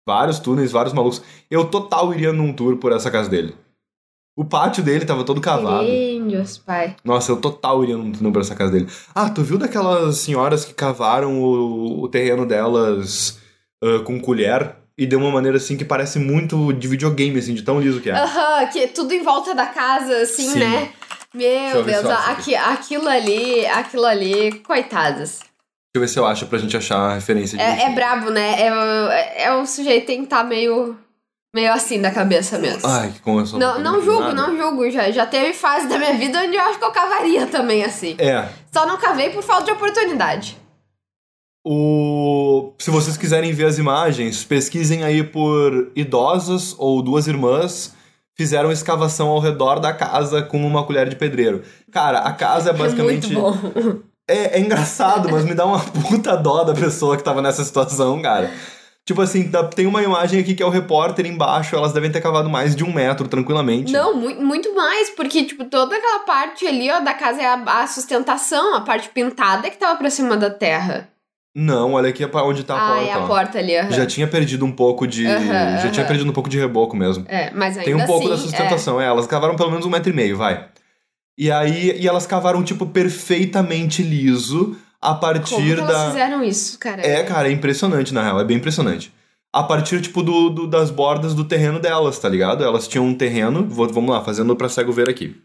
[0.07, 1.21] Vários túneis, vários malucos.
[1.49, 3.55] Eu total iria num tour por essa casa dele.
[4.35, 5.83] O pátio dele tava todo cavado.
[5.87, 6.95] Índios, pai.
[7.03, 8.87] Nossa, eu total iria num túnel pra essa casa dele.
[9.13, 13.37] Ah, tu viu daquelas senhoras que cavaram o, o terreno delas
[13.83, 14.75] ah, com colher?
[14.97, 18.09] E de uma maneira assim que parece muito de videogame, assim, de tão liso que
[18.09, 18.13] é.
[18.13, 20.59] Aham, que é tudo em volta da casa, assim, Sim.
[20.59, 20.93] né?
[21.33, 25.39] Eu Meu Deus, aqui, aquilo ali, aquilo ali, coitadas.
[25.39, 28.29] Deixa eu ver se eu acho pra gente achar a referência de É, é brabo,
[28.29, 28.55] né?
[28.61, 30.97] É, é o sujeito tem que estar meio,
[31.53, 32.87] meio assim da cabeça mesmo.
[32.87, 34.89] Ai, que eu sou não, não julgo, não julgo.
[34.89, 38.15] Já, já teve fase da minha vida onde eu acho que eu cavaria também assim.
[38.17, 38.47] É.
[38.71, 40.57] Só não cavei por falta de oportunidade.
[41.65, 42.73] O...
[42.79, 47.93] Se vocês quiserem ver as imagens, pesquisem aí por idosas ou duas irmãs
[48.41, 51.61] fizeram escavação ao redor da casa com uma colher de pedreiro.
[51.91, 53.31] Cara, a casa é basicamente.
[53.31, 53.99] É muito bom.
[54.27, 58.19] É, é engraçado, mas me dá uma puta dó da pessoa que tava nessa situação,
[58.19, 58.51] cara.
[59.05, 62.49] Tipo assim, tem uma imagem aqui que é o repórter embaixo, elas devem ter cavado
[62.49, 63.93] mais de um metro tranquilamente.
[63.93, 67.81] Não, muito, muito mais, porque, tipo, toda aquela parte ali, ó, da casa é a,
[67.81, 71.09] a sustentação, a parte pintada que tava pra cima da terra.
[71.53, 73.09] Não, olha aqui onde tá a ah, porta.
[73.09, 73.27] é a ó.
[73.27, 73.91] porta ali, aham.
[73.91, 75.27] Já tinha perdido um pouco de.
[75.27, 77.25] Aham, já tinha perdido um pouco de reboco mesmo.
[77.27, 79.05] É, mas ainda Tem um pouco da assim, sustentação, é.
[79.05, 80.65] Elas cavaram pelo menos um metro e meio, vai.
[81.37, 85.15] E aí, e elas cavaram, tipo, perfeitamente liso a É.
[85.19, 87.01] partir Como que elas fizeram isso, cara?
[87.05, 89.11] É, cara, é impressionante, na real, é bem impressionante.
[89.51, 92.63] A partir, tipo, do, do- das bordas do terreno delas, tá ligado?
[92.63, 95.35] Elas tinham um terreno, vou- vamos lá, fazendo pra cego ver aqui.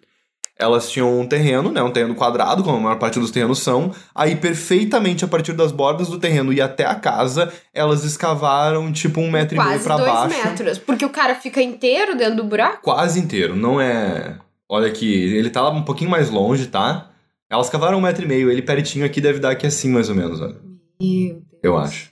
[0.58, 1.82] Elas tinham um terreno, né?
[1.82, 3.92] Um terreno quadrado, como a maior parte dos terrenos são.
[4.14, 9.20] Aí, perfeitamente a partir das bordas do terreno e até a casa, elas escavaram, tipo,
[9.20, 10.48] um metro e meio Quase pra dois baixo.
[10.48, 10.78] metros.
[10.78, 12.80] Porque o cara fica inteiro dentro do buraco.
[12.82, 14.38] Quase inteiro, não é.
[14.68, 17.10] Olha aqui, ele tá um pouquinho mais longe, tá?
[17.50, 20.14] Elas cavaram um metro e meio, ele pertinho aqui deve dar aqui assim, mais ou
[20.14, 20.56] menos, olha.
[21.00, 21.42] Meu Deus.
[21.62, 22.10] Eu acho.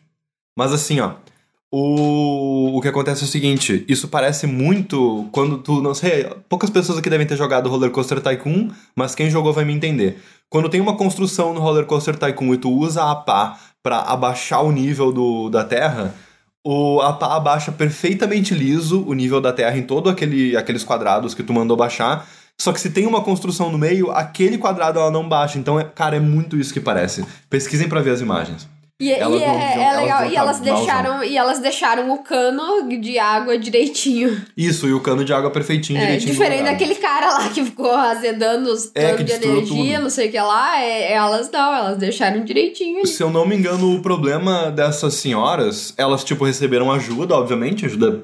[0.57, 1.15] Mas assim, ó.
[1.77, 6.71] O, o que acontece é o seguinte, isso parece muito quando tu, não sei, poucas
[6.71, 10.23] pessoas aqui devem ter jogado Roller Coaster Tycoon, mas quem jogou vai me entender.
[10.49, 14.63] Quando tem uma construção no Roller Coaster Tycoon e tu usa a pá pra abaixar
[14.63, 16.15] o nível do, da terra,
[16.65, 21.35] o, a pá abaixa perfeitamente liso o nível da terra em todo aquele, aqueles quadrados
[21.35, 22.25] que tu mandou baixar.
[22.57, 25.59] Só que se tem uma construção no meio, aquele quadrado ela não baixa.
[25.59, 27.27] Então, é, cara, é muito isso que parece.
[27.51, 28.73] Pesquisem pra ver as imagens.
[29.01, 30.31] E, Elas e não é, é legal.
[30.31, 34.41] E elas deixaram, e elas deixaram o cano de água direitinho.
[34.57, 36.31] Isso, e o cano de água perfeitinho, É, direitinho.
[36.33, 40.03] diferente daquele cara lá que ficou azedando os É, de energia, tudo.
[40.05, 40.81] não sei o que lá.
[40.81, 43.05] é- elas não, elas deixaram direitinho.
[43.05, 48.23] Se eu não me engano, o problema dessas senhoras, elas, tipo, receberam ajuda, obviamente, ajuda.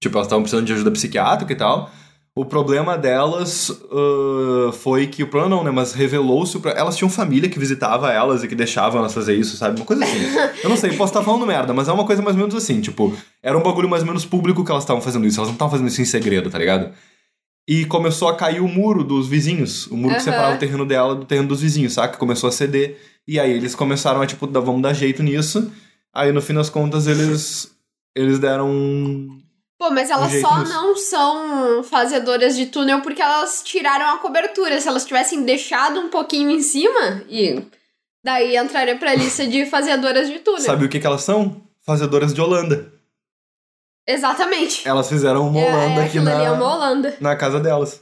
[0.00, 1.90] Tipo, elas estavam precisando de ajuda psiquiátrica e tal.
[2.34, 5.22] O problema delas ah, foi que.
[5.22, 5.70] O problema não, né?
[5.70, 6.58] Mas revelou-se.
[6.60, 9.78] pra- Elas tinham família que visitava elas e que deixava elas fazer isso, sabe?
[9.78, 10.18] Uma coisa assim.
[10.62, 12.80] eu não sei, posso estar falando merda, mas é uma coisa mais ou menos assim.
[12.80, 15.38] Tipo, era um bagulho mais ou menos público que elas estavam fazendo isso.
[15.38, 16.90] Elas não estavam fazendo isso em segredo, tá ligado?
[17.68, 19.86] E começou a cair o muro dos vizinhos.
[19.88, 20.24] O muro que Aham.
[20.24, 22.16] separava o terreno dela do terreno dos vizinhos, saca?
[22.16, 22.98] Começou a ceder.
[23.28, 25.70] E aí eles começaram a, tipo, vamos dar jeito nisso.
[26.14, 27.70] Aí no fim das contas eles.
[28.16, 29.28] Eles deram.
[29.82, 30.72] Um- Pô, mas elas jeito só nisso.
[30.72, 34.80] não são fazedoras de túnel porque elas tiraram a cobertura.
[34.80, 37.62] Se elas tivessem deixado um pouquinho em cima e
[38.24, 40.60] Daí entraria pra lista de fazedoras de túnel.
[40.60, 41.60] Sabe o que, que elas são?
[41.84, 42.92] Fazedoras de Holanda.
[44.06, 44.86] Exatamente.
[44.86, 47.16] Elas fizeram uma É, Holanda é, aqui é na, uma Holanda.
[47.20, 48.00] na casa delas.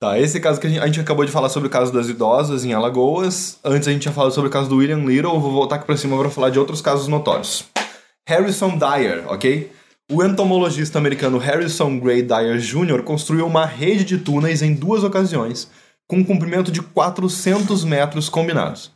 [0.00, 2.08] Tá, esse caso que a gente, a gente acabou de falar sobre o caso das
[2.08, 3.58] idosas em Alagoas.
[3.64, 5.38] Antes a gente tinha falado sobre o caso do William Little.
[5.40, 7.64] Vou voltar aqui pra cima pra falar de outros casos notórios.
[8.28, 9.72] Harrison Dyer, ok?
[10.10, 13.02] O entomologista americano Harrison Gray Dyer Jr.
[13.02, 15.70] construiu uma rede de túneis em duas ocasiões,
[16.06, 18.90] com um comprimento de 400 metros combinados.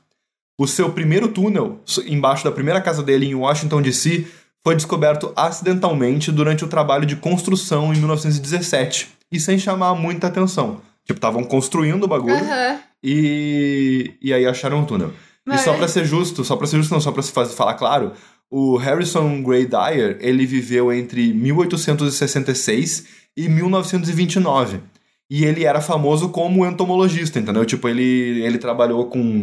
[0.59, 4.27] O seu primeiro túnel, embaixo da primeira casa dele em Washington, D.C.,
[4.65, 10.81] foi descoberto acidentalmente durante o trabalho de construção em 1917, e sem chamar muita atenção.
[11.05, 12.81] Tipo, estavam construindo o bagulho Aham.
[13.03, 15.11] e, e aí acharam um túnel.
[15.47, 17.55] E Mas- só pra ser justo, só pra ser justo, não, só pra se faz-
[17.55, 18.13] falar claro,
[18.51, 23.05] o Harrison Gray Dyer, ele viveu entre 1866
[23.37, 24.81] e 1929.
[25.29, 27.65] E ele era famoso como entomologista, entendeu?
[27.65, 29.43] Tipo, ele, ele trabalhou com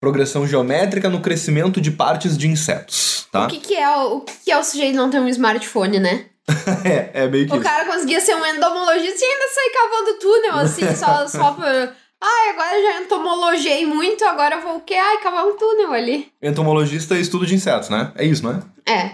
[0.00, 3.46] progressão geométrica no crescimento de partes de insetos, tá?
[3.46, 5.98] O que, que é o, o que, que é o sujeito não ter um smartphone,
[5.98, 6.26] né?
[6.84, 7.64] é, é meio que O isso.
[7.64, 11.94] cara conseguia ser um entomologista e ainda sair cavando túnel, assim, só, só pra.
[12.22, 14.94] Ai, agora já entomologei muito, agora eu vou o quê?
[14.94, 16.32] Ai, cavar um túnel ali.
[16.42, 18.12] Entomologista é estudo de insetos, né?
[18.16, 18.62] É isso, né?
[18.86, 19.10] É.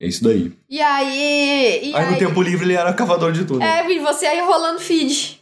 [0.00, 0.52] É isso daí.
[0.68, 1.80] E aí.
[1.84, 3.66] E Aí, aí, no tempo livre ele era cavador de túnel.
[3.66, 5.40] É, e você aí rolando feed.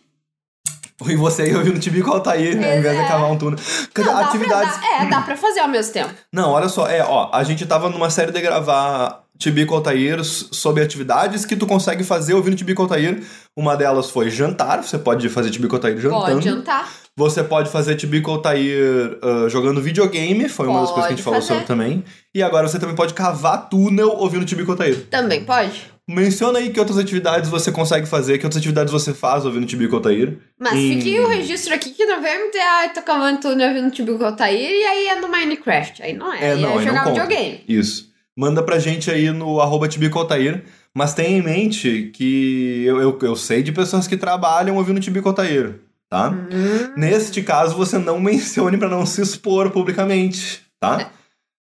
[1.08, 2.72] E você aí ouvindo Tibico Altair, né?
[2.74, 3.08] Ao invés de É.
[3.08, 3.58] cavar um túnel.
[3.96, 4.76] Não, dá atividades.
[4.76, 6.14] Pra, dá, é, dá pra fazer ao mesmo tempo.
[6.32, 10.82] Não, olha só, é, ó, a gente tava numa série de gravar Tibico Altair sobre
[10.82, 13.22] atividades que tu consegue fazer ouvindo Tibico Altair.
[13.56, 16.22] Uma delas foi jantar, você pode fazer Tibico Altair jantando.
[16.34, 16.88] Pode jantar.
[17.16, 21.24] Você pode fazer Tibico Altair ah, jogando videogame, foi uma das coisas que a gente
[21.24, 21.52] Pode falou fazer.
[21.60, 22.04] sobre também.
[22.34, 25.06] E agora você também pode cavar túnel ouvindo Tibico Altair.
[25.10, 25.90] Também pode.
[26.08, 29.96] Menciona aí que outras atividades você consegue fazer, que outras atividades você faz ouvindo Tibico
[29.96, 30.38] Altair.
[30.58, 34.24] Mas Em- fique o registro aqui que não vem ai, tô cavando túnel ouvindo Tibico
[34.24, 36.02] Altair e aí é no Minecraft.
[36.02, 37.22] Aí não é, É, aí não, é não jogar conta.
[37.24, 37.64] videogame.
[37.68, 38.11] Isso.
[38.36, 40.64] Manda pra gente aí no arroba Tibico Altair.
[40.94, 45.28] Mas tenha em mente que eu, eu, eu sei de pessoas que trabalham ouvindo Tibico
[45.28, 46.30] Altair, tá?
[46.30, 46.92] Hum.
[46.96, 51.10] Neste caso, você não mencione pra não se expor publicamente, tá?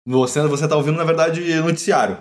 [0.07, 2.18] Você, você tá ouvindo, na verdade, noticiário.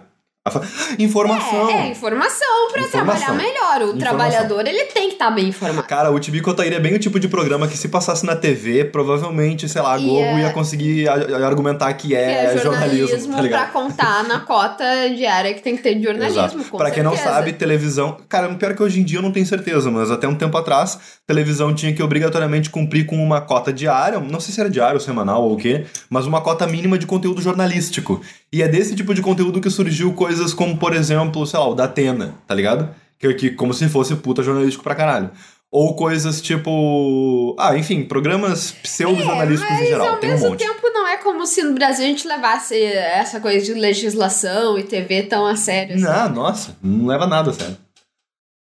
[0.99, 1.69] Informação.
[1.71, 3.25] É, é, informação pra Informação.
[3.25, 3.55] trabalhar melhor.
[3.81, 3.97] O Informação.
[3.97, 5.87] trabalhador, ele tem que estar bem informado.
[5.87, 8.85] Cara, o Tibico Altair é bem o tipo de programa que se passasse na TV,
[8.85, 13.33] provavelmente, sei lá, a Globo Ia- ia conseguir argumentar que Que é, é jornalismo, jornalismo
[13.49, 14.83] tá pra contar na cota
[15.15, 18.17] diária que tem que ter de jornalismo, Pra quem não sabe, televisão.
[18.29, 20.99] Cara, pior que hoje em dia eu não tenho certeza, mas até um tempo atrás,
[21.25, 24.99] televisão tinha que obrigatoriamente cumprir com uma cota diária, não sei se era diário ou
[25.01, 28.21] semanal ou o quê, mas uma cota mínima de conteúdo jornalístico.
[28.55, 31.75] E é desse tipo de conteúdo que surgiu coisas como, por exemplo, sei lá, o
[31.75, 32.89] da Atena, tá ligado?
[33.19, 35.29] Que, que como se fosse puta jornalístico pra caralho.
[35.69, 37.53] Ou coisas tipo.
[37.59, 40.07] Ah, enfim, programas pseudo-jornalísticos em Mas geral.
[40.07, 40.59] ao Tem um mesmo monte.
[40.59, 44.83] tempo não é como se no Brasil a gente levasse essa coisa de legislação e
[44.83, 45.95] TV tão a sério.
[45.95, 46.05] assim.
[46.05, 47.75] Não, nossa, não leva nada a sério.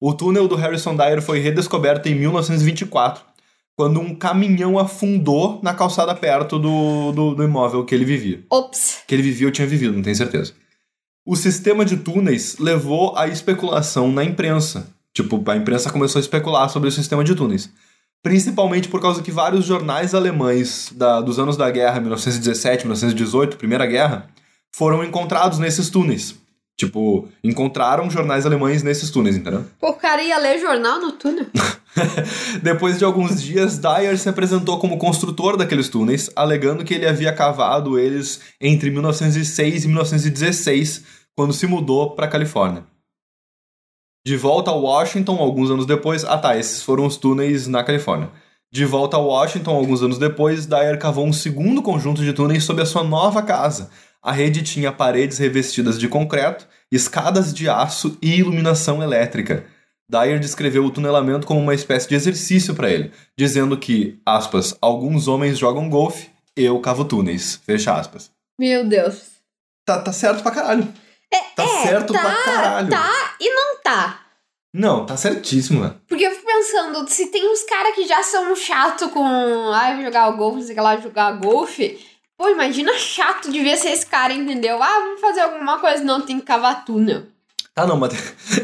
[0.02, 3.24] O túnel do Harrison Dyer foi redescoberto em 1924,
[3.78, 8.44] quando um caminhão afundou na calçada perto do, do, do imóvel que ele vivia.
[8.50, 9.04] Ops.
[9.08, 10.52] Que ele vivia ou tinha vivido, não tenho certeza.
[11.24, 14.90] O sistema de túneis levou à especulação na imprensa.
[15.14, 17.70] Tipo, a imprensa começou a especular sobre o sistema de túneis.
[18.24, 23.86] Principalmente por causa que vários jornais alemães da- dos anos da guerra, 1917, 1918, Primeira
[23.86, 24.28] Guerra,
[24.76, 26.36] foram encontrados nesses túneis.
[26.76, 29.66] Tipo, encontraram jornais alemães nesses túneis, entendeu?
[29.80, 31.46] Pô, o cara ia ler jornal no túnel.
[32.62, 37.34] Depois de alguns dias, Dyer se apresentou como construtor daqueles túneis, alegando que ele havia
[37.34, 41.04] cavado eles entre 1906 e 1916,
[41.36, 42.84] quando se mudou para Califórnia.
[44.26, 46.26] De volta a Washington, alguns anos depois.
[46.26, 48.30] Ah, tá, esses foram os túneis na Califórnia.
[48.70, 52.82] De volta a Washington, alguns anos depois, Dyer cavou um segundo conjunto de túneis sob
[52.82, 53.90] a sua nova casa.
[54.22, 59.66] A rede tinha paredes revestidas de concreto, escadas de aço e iluminação elétrica.
[60.10, 65.28] Dyer descreveu o tunelamento como uma espécie de exercício para ele, dizendo que, aspas, alguns
[65.28, 68.32] homens jogam golfe, eu cavo túneis, fecha aspas.
[68.58, 69.38] Meu Deus.
[69.86, 70.88] Tá, tá certo pra caralho.
[71.56, 72.90] Tá é, certo tá, pra caralho.
[72.90, 74.22] Tá e não tá.
[74.74, 75.96] Não, tá certíssimo, né?
[76.08, 79.26] Porque eu fico pensando, se tem uns caras que já são chato com.
[79.74, 82.00] Ai, vou jogar golfe, não sei o que lá, jogar golfe.
[82.38, 84.82] Pô, imagina chato devia ser esse cara, entendeu?
[84.82, 86.04] Ah, vamos fazer alguma coisa.
[86.04, 87.26] Não, tem que cavar túnel.
[87.78, 88.12] Tá, não, mas,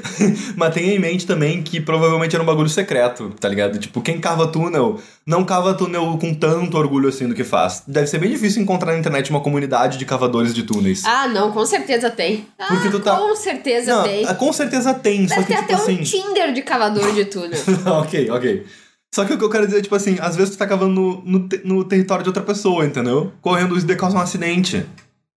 [0.57, 3.77] mas tenha em mente também que provavelmente era um bagulho secreto, tá ligado?
[3.77, 7.83] Tipo, quem cava túnel, não cava túnel com tanto orgulho assim do que faz.
[7.85, 11.03] Deve ser bem difícil encontrar na internet uma comunidade de cavadores de túneis.
[11.05, 12.47] Ah, não, com certeza tem.
[12.57, 14.25] Ah, Porque tu tá- com certeza não, tem.
[14.35, 15.99] com certeza tem, só Deve que ter tipo até assim...
[15.99, 17.59] um Tinder de cavador de túnel.
[18.01, 18.65] ok, ok.
[19.13, 20.99] Só que o que eu quero dizer é, tipo assim, às vezes tu tá cavando
[20.99, 23.31] no, no, te- no território de outra pessoa, entendeu?
[23.41, 24.83] Correndo isso de causar um acidente.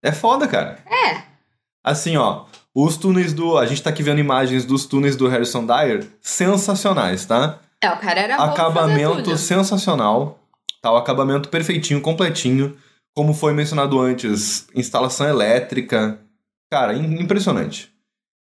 [0.03, 0.79] É foda, cara.
[0.91, 1.19] É.
[1.85, 3.57] Assim, ó, os túneis do.
[3.57, 7.59] A gente tá aqui vendo imagens dos túneis do Harrison Dyer, sensacionais, tá?
[7.83, 9.39] É, o cara era bom pra fazer acabamento tudo.
[9.39, 10.39] sensacional.
[10.83, 12.77] Tá, o acabamento perfeitinho, completinho.
[13.15, 16.21] Como foi mencionado antes, instalação elétrica.
[16.71, 17.91] Cara, im- impressionante.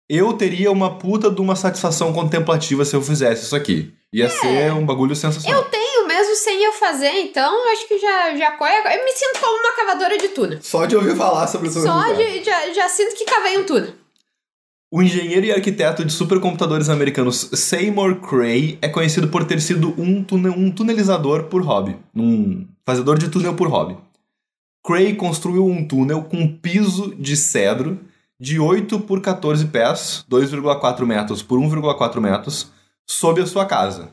[0.08, 3.92] Eu teria uma puta de uma satisfação contemplativa se eu fizesse isso aqui.
[4.12, 5.60] Ia ser um bagulho sensacional.
[5.62, 5.64] É.
[5.64, 8.72] Eu tenho mesmo sem eu fazer, então acho que já, já corre.
[8.72, 10.58] Eu me sinto como uma cavadora de túnel.
[10.62, 11.82] Só de ouvir falar sobre isso.
[11.82, 13.92] Só de, já, já sinto que cavei um túnel.
[14.90, 20.22] O engenheiro e arquiteto de supercomputadores americanos Seymour Cray é conhecido por ter sido um,
[20.22, 23.96] tune- um tunelizador por hobby, um fazedor de túnel por hobby.
[24.86, 27.98] Cray construiu um túnel com piso de cedro
[28.40, 32.70] de 8 por 14 pés, 2,4 metros por 1,4 metros,
[33.08, 34.10] sob a sua casa.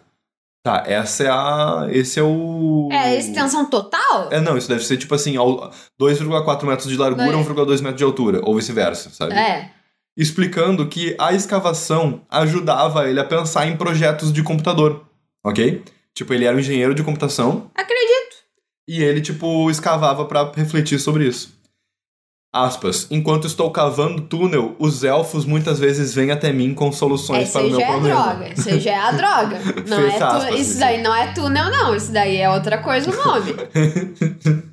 [0.66, 1.88] Tá, essa é a.
[1.92, 2.88] Esse é o.
[2.92, 4.30] É a extensão total?
[4.32, 5.70] É, não, isso deve ser tipo assim, ao-
[6.02, 7.46] 2,4 metros de largura, Dois.
[7.48, 9.34] 1,2 metros de altura, ou vice-versa, sabe?
[9.34, 9.70] É.
[10.18, 15.04] explicando que a escavação ajudava ele a pensar em projetos de computador,
[15.46, 15.84] ok?
[16.16, 18.36] Tipo, ele era um engenheiro de computação Acredito.
[18.88, 21.52] e ele, tipo, escavava pra refletir sobre isso.
[22.56, 23.08] Aspas.
[23.10, 27.68] Enquanto estou cavando túnel, os elfos muitas vezes vêm até mim com soluções Essa para
[27.68, 28.24] o meu já é problema.
[28.24, 28.80] droga.
[28.80, 29.60] Já é a droga.
[29.90, 31.96] Não é tu- aspas, Isso daí não é túnel, não.
[31.96, 33.54] Isso daí é outra coisa o nome.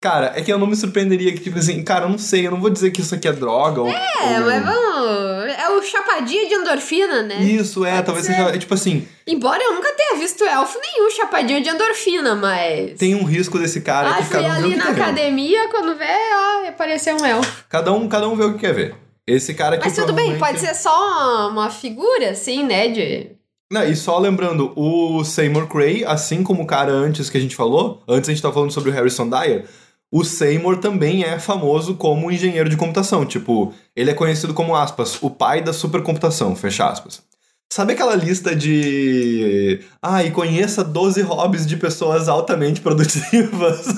[0.00, 2.52] Cara, é que eu não me surpreenderia que, tipo assim, cara, eu não sei, eu
[2.52, 3.88] não vou dizer que isso aqui é droga ou.
[3.88, 5.52] É, ou- mas vamos.
[5.58, 7.42] É o chapadinha de endorfina, né?
[7.42, 8.34] Isso, é, Pode talvez ser.
[8.34, 12.96] seja, é, tipo assim, Embora eu nunca tenha visto elfo nenhum chapadinho de endorfina, mas.
[12.96, 16.68] tem um risco desse cara Ai, que cada um ali na academia, quando vê, ó,
[16.68, 17.64] apareceu um elfo.
[17.68, 18.94] Cada um, cada um vê o que quer ver.
[19.26, 22.88] Esse cara aqui Mas tudo bem, pode ser só uma figura, assim, né?
[22.88, 23.30] De.
[23.70, 27.54] Não, e só lembrando, o Seymour Cray, assim como o cara antes que a gente
[27.54, 29.66] falou, antes a gente tava falando sobre o Harrison Dyer,
[30.10, 33.24] o Seymour também é famoso como engenheiro de computação.
[33.26, 37.22] Tipo, ele é conhecido como, aspas, o pai da supercomputação, fecha aspas.
[37.70, 39.80] Sabe aquela lista de.
[40.00, 43.86] Ah, e conheça 12 hobbies de pessoas altamente produtivas?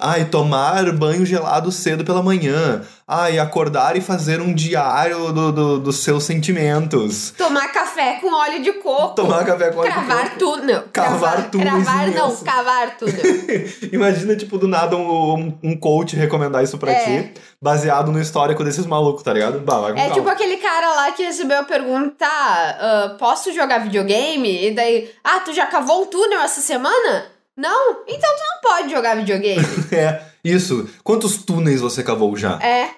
[0.00, 2.82] Ai, tomar banho gelado cedo pela manhã.
[3.06, 7.32] Ai, acordar e fazer um diário do, do- dos seus sentimentos.
[7.36, 9.14] Tomar café com óleo de coco.
[9.16, 10.38] Tomar café com óleo de Cravar coco.
[10.38, 10.84] túnel.
[10.92, 13.20] Cavar Cravar não, cavar túnel.
[13.92, 17.22] Imagina, tipo, do nada um, um, coach recomendar isso pra É.
[17.22, 19.58] ti, baseado no histórico desses malucos, tá ligado?
[19.60, 20.14] Bah, vai com É calma.
[20.14, 24.66] tipo aquele cara lá que recebeu a pergunta: ah, posso jogar videogame?
[24.68, 27.24] E daí, ah, tu já cavou um túnel essa semana?
[27.60, 28.02] Não?
[28.08, 29.62] Então tu não pode jogar videogame.
[29.92, 30.88] É, isso.
[31.04, 32.58] Quantos túneis você cavou já?
[32.62, 32.90] é.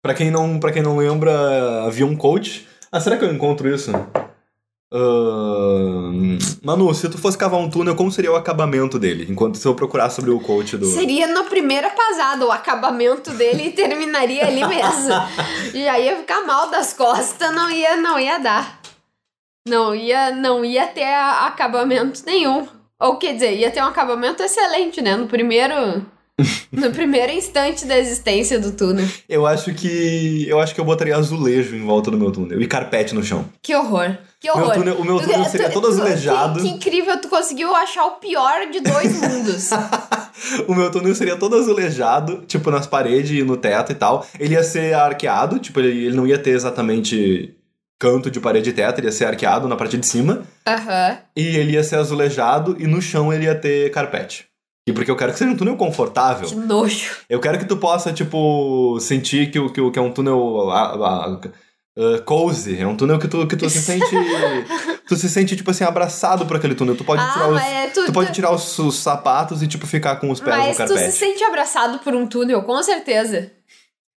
[0.00, 2.66] Pra quem não, pra quem não lembra, havia um coach.
[2.90, 3.90] Ah, será que eu encontro isso?
[4.94, 9.26] Ahn, Manu, se tu fosse cavar um túnel, como seria o acabamento dele?
[9.28, 10.86] Enquanto se eu procurar sobre o coach do.
[10.86, 15.12] Seria na primeira pasada o acabamento dele e terminaria ali mesmo.
[15.74, 18.80] Já ia ficar mal das costas, não ia, não ia dar.
[19.68, 22.66] Não ia, não ia ter acabamento nenhum.
[23.00, 25.16] Ou quer dizer, ia ter um acabamento excelente, né?
[25.16, 26.04] No primeiro.
[26.70, 29.04] No primeiro instante da existência do túnel.
[29.28, 30.46] Eu acho que.
[30.48, 32.62] Eu acho que eu botaria azulejo em volta do meu túnel.
[32.62, 33.44] E carpete no chão.
[33.60, 34.16] Que horror.
[34.38, 34.74] Que Meu horror.
[34.74, 36.60] túnel- o meu túnel Tu- seria tu- todo azulejado.
[36.60, 39.70] Que, que incrível, tu conseguiu achar o pior de dois mundos.
[40.68, 44.24] o meu túnel seria todo azulejado, tipo, nas paredes e no teto e tal.
[44.38, 47.52] Ele ia ser arqueado, tipo, ele, ele não ia ter exatamente
[47.98, 50.42] canto de parede e teto, ele ia ser arqueado na parte de cima.
[50.66, 51.18] Aham.
[51.36, 54.46] E ele ia ser azulejado e no chão ele ia ter carpete.
[54.88, 56.48] E porque eu quero que seja um túnel confortável.
[56.48, 57.16] Que nojo.
[57.28, 61.38] Eu quero que tu possa, tipo, sentir que, o- que, que é um túnel ah,
[62.24, 62.78] cozy.
[62.80, 64.06] É um túnel que tu, que tu se sente.
[65.06, 66.96] tu se sente, tipo assim, abraçado por aquele túnel.
[66.96, 67.54] Tu pode Ah, tirar os.
[67.54, 70.56] mas é tu- Tu pode tirar os, os sapatos e, tipo, ficar com os pés
[70.56, 71.12] Mas no tu se carpete.
[71.18, 73.50] sente abraçado por um túnel, com certeza.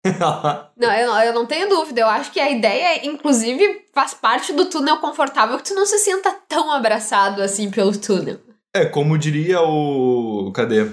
[0.75, 2.01] Não, eu não, eu não tenho dúvida.
[2.01, 5.99] Eu acho que a ideia, inclusive, faz parte do túnel confortável que tu não se
[5.99, 8.39] sinta tão abraçado assim pelo túnel.
[8.73, 10.51] é, como diria o.
[10.53, 10.89] Cadê?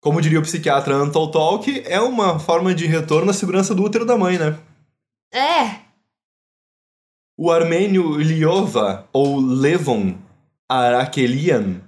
[0.00, 4.04] Como diria o psiquiatra Anton Tolk, é uma forma de retorno à segurança do útero
[4.04, 4.58] da mãe, né?
[5.32, 5.80] É.
[7.36, 10.14] O armênio Liova, ou Levon
[10.68, 11.80] Arakelian,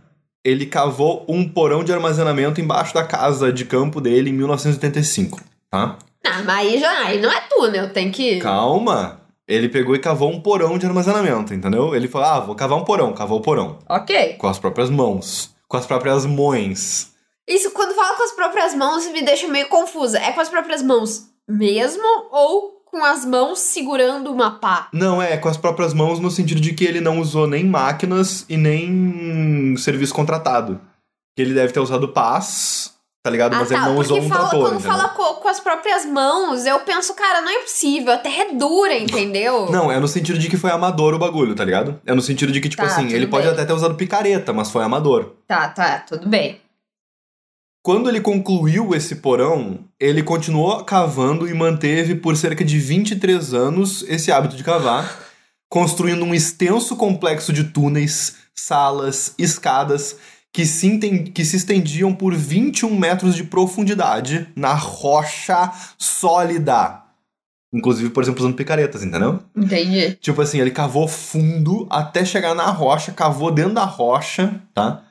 [0.44, 5.40] ele cavou um porão de armazenamento embaixo da casa de campo dele em 1985,
[5.70, 5.98] tá?
[6.26, 8.38] Ah, mas aí já aí não é túnel, tem que.
[8.40, 9.20] Calma!
[9.46, 11.94] Ele pegou e cavou um porão de armazenamento, entendeu?
[11.94, 13.78] Ele falou, ah, vou cavar um porão, cavou o porão.
[13.88, 14.34] Ok.
[14.34, 17.12] Com as próprias mãos, com as próprias mães.
[17.46, 20.18] Isso, quando fala com as próprias mãos, me deixa meio confusa.
[20.18, 24.86] É com as próprias mãos mesmo ou com as mãos segurando uma pá.
[24.92, 28.46] Não, é com as próprias mãos no sentido de que ele não usou nem máquinas
[28.48, 30.80] e nem serviço contratado.
[31.36, 33.56] Que ele deve ter usado paz, tá ligado?
[33.56, 34.92] Mas ah, ele tá, não usou um fala, trator, quando entendeu?
[34.96, 38.52] fala co- com, as próprias mãos, eu penso, cara, não é possível, a terra é
[38.54, 39.66] dura, entendeu?
[39.72, 42.00] Não, é no sentido de que foi amador o bagulho, tá ligado?
[42.06, 43.52] É no sentido de que, tipo Tá, assim, ele pode bem.
[43.54, 45.32] até ter usado picareta, mas foi amador.
[45.48, 46.60] Tá, tá, tudo bem.
[47.84, 54.02] Quando ele concluiu esse porão, ele continuou cavando e manteve por cerca de 23 anos
[54.08, 55.20] esse hábito de cavar,
[55.68, 60.16] construindo um extenso complexo de túneis, salas, escadas
[60.50, 60.98] que se,
[61.34, 67.02] que se estendiam por 21 metros de profundidade na rocha sólida.
[67.70, 69.40] Inclusive, por exemplo, usando picaretas, entendeu?
[69.54, 70.16] Entendi.
[70.22, 75.03] Tipo assim, ele cavou fundo até chegar na rocha, cavou dentro da rocha, tá?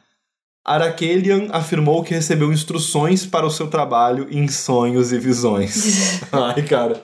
[0.66, 6.22] Arakelian afirmou que recebeu instruções para o seu trabalho em sonhos e visões.
[6.32, 7.02] Ai, cara.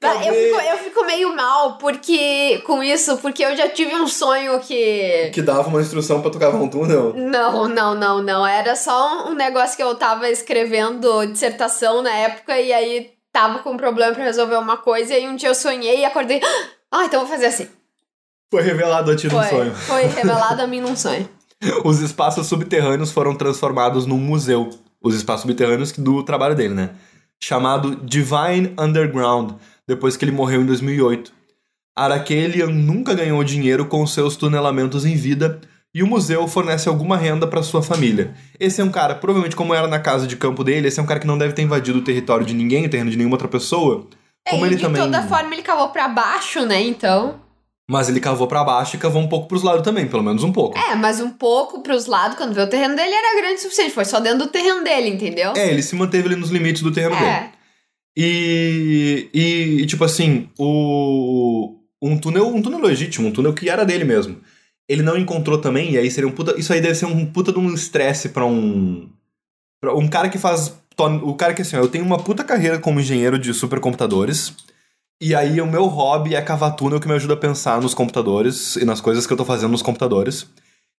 [0.00, 4.08] Tá, eu, fico, eu fico meio mal porque com isso, porque eu já tive um
[4.08, 5.30] sonho que.
[5.32, 7.14] Que dava uma instrução pra tu cavar um túnel.
[7.14, 8.46] Não, não, não, não.
[8.46, 13.70] Era só um negócio que eu tava escrevendo dissertação na época e aí tava com
[13.70, 16.40] um problema pra resolver uma coisa e aí um dia eu sonhei e acordei.
[16.90, 17.68] Ah, então eu vou fazer assim.
[18.50, 19.74] Foi revelado a ti num sonho.
[19.74, 21.28] foi revelado a mim num sonho.
[21.84, 24.70] Os espaços subterrâneos foram transformados num museu.
[25.02, 26.90] Os espaços subterrâneos do trabalho dele, né?
[27.42, 29.52] Chamado Divine Underground,
[29.86, 31.32] depois que ele morreu em 2008.
[31.96, 35.60] Arakelian nunca ganhou dinheiro com seus tunelamentos em vida
[35.94, 38.34] e o museu fornece alguma renda para sua família.
[38.60, 41.06] Esse é um cara, provavelmente como era na casa de campo dele, esse é um
[41.06, 43.48] cara que não deve ter invadido o território de ninguém, o terreno de nenhuma outra
[43.48, 44.06] pessoa.
[44.46, 45.02] É, Como e ele de também.
[45.02, 46.82] toda forma ele cavou pra baixo, né?
[46.82, 47.40] Então.
[47.88, 50.52] Mas ele cavou para baixo e cavou um pouco pros lados também, pelo menos um
[50.52, 50.76] pouco.
[50.76, 53.92] É, mas um pouco pros lados, quando vê o terreno dele era grande o suficiente.
[53.92, 55.52] Foi só dentro do terreno dele, entendeu?
[55.56, 57.26] É, ele se manteve ali nos limites do terreno dele.
[57.26, 57.52] É.
[58.16, 63.84] E, e, e, tipo assim, o um túnel, um túnel legítimo, um túnel que era
[63.84, 64.40] dele mesmo.
[64.88, 67.52] Ele não encontrou também, e aí seria um puta, isso aí deve ser um puta
[67.52, 69.08] de um estresse pra um
[69.80, 72.78] pra um cara que faz o cara que assim, ó, eu tenho uma puta carreira
[72.78, 74.54] como engenheiro de supercomputadores.
[75.18, 78.76] E aí o meu hobby é cavar túnel que me ajuda a pensar nos computadores
[78.76, 80.46] e nas coisas que eu tô fazendo nos computadores.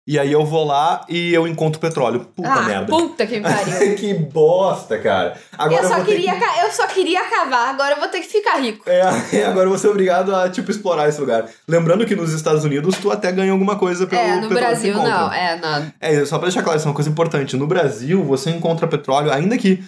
[0.08, 2.26] E aí eu vou lá e eu encontro petróleo.
[2.34, 2.86] Puta ah, merda.
[2.86, 3.94] puta que pariu.
[4.00, 5.36] que bosta, cara.
[5.58, 8.28] Agora eu, só ter queria, que- eu só queria cavar, agora eu vou ter que
[8.28, 8.90] ficar rico.
[8.90, 9.02] É,
[9.44, 11.46] agora eu vou ser obrigado a, tipo, explorar esse lugar.
[11.68, 14.92] Lembrando que nos Estados Unidos tu até ganha alguma coisa pelo é, no petróleo que
[14.92, 15.34] Brasil não.
[15.34, 15.92] É, não.
[16.00, 17.58] É, só pra deixar claro, isso é uma coisa importante.
[17.58, 19.84] No Brasil, você encontra petróleo, ainda que...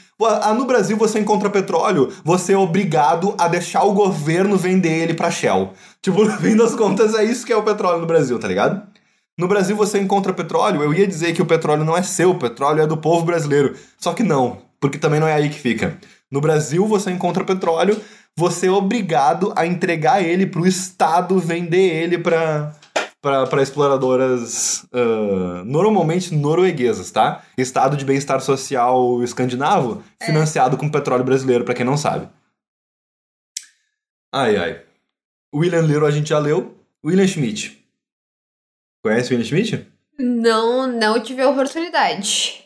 [0.53, 5.31] No Brasil, você encontra petróleo, você é obrigado a deixar o governo vender ele pra
[5.31, 5.71] Shell.
[6.01, 8.81] Tipo, no fim das contas, é isso que é o petróleo no Brasil, tá ligado?
[9.39, 12.37] No Brasil, você encontra petróleo, eu ia dizer que o petróleo não é seu, o
[12.37, 13.73] petróleo é do povo brasileiro.
[13.97, 15.97] Só que não, porque também não é aí que fica.
[16.29, 17.97] No Brasil, você encontra petróleo,
[18.35, 22.75] você é obrigado a entregar ele pro Estado vender ele pra,
[23.21, 27.41] pra exploradoras ah, normalmente norueguesas, tá?
[27.57, 32.27] Estado de bem-estar social escandinavo, financiado com petróleo brasileiro, pra quem não sabe.
[34.33, 34.81] Ai, ai.
[35.55, 36.75] William Little a gente já leu.
[37.05, 37.78] William Schmidt.
[39.03, 39.87] Conhece o William Schmidt?
[40.17, 42.63] Não, não tive a oportunidade.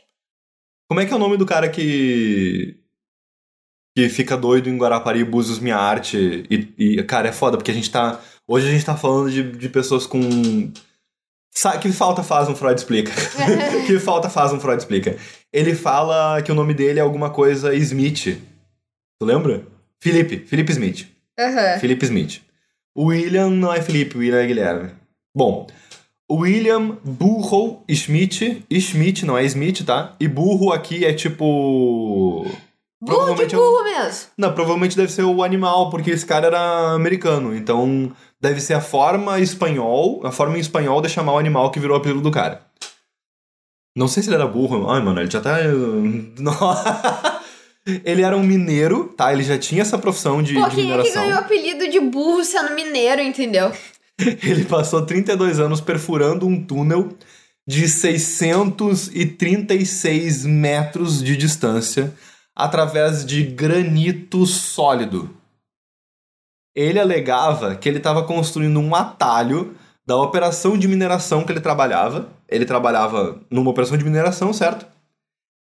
[0.89, 2.77] Como é que é o nome do cara que.
[3.95, 6.45] que fica doido em Guarapari, Búzios, Minha Arte?
[6.49, 8.19] E, e, cara, é foda, porque a gente tá.
[8.47, 10.19] Hoje a gente tá falando de, de pessoas com.
[11.79, 13.11] Que falta faz um Freud explica.
[13.85, 15.15] que falta faz um Freud explica.
[15.51, 18.41] Ele fala que o nome dele é alguma coisa Smith.
[19.19, 19.63] Tu lembra?
[19.99, 20.39] Felipe.
[20.47, 21.07] Felipe Smith.
[21.39, 21.79] Aham.
[21.79, 22.41] Felipe Smith.
[22.95, 24.91] O William não é Felipe, o William é Guilherme.
[25.35, 25.67] Bom,
[26.35, 28.63] William Burro Schmidt.
[28.71, 30.15] Schmidt não é Smith, tá?
[30.19, 32.45] E burro aqui é tipo.
[33.01, 34.29] Burro de é burro mesmo.
[34.37, 37.53] Não, provavelmente deve ser o animal, porque esse cara era americano.
[37.53, 41.79] Então, deve ser a forma espanhol, a forma em espanhol de chamar o animal que
[41.79, 42.61] virou o apelido do cara.
[43.95, 44.89] Não sei se ele era burro.
[44.89, 45.57] Ai, mano, ele já tá.
[48.05, 49.33] Ele era um mineiro, tá?
[49.33, 51.23] Ele já tinha essa profissão de, Pô, de quem é que mineração.
[51.23, 53.73] ganhou o apelido de burro sendo mineiro, entendeu?
[54.43, 57.09] Ele passou 32 anos perfurando um túnel
[57.67, 62.13] de 636 metros de distância
[62.55, 65.29] através de granito sólido.
[66.75, 72.29] Ele alegava que ele estava construindo um atalho da operação de mineração que ele trabalhava.
[72.49, 74.85] Ele trabalhava numa operação de mineração, certo?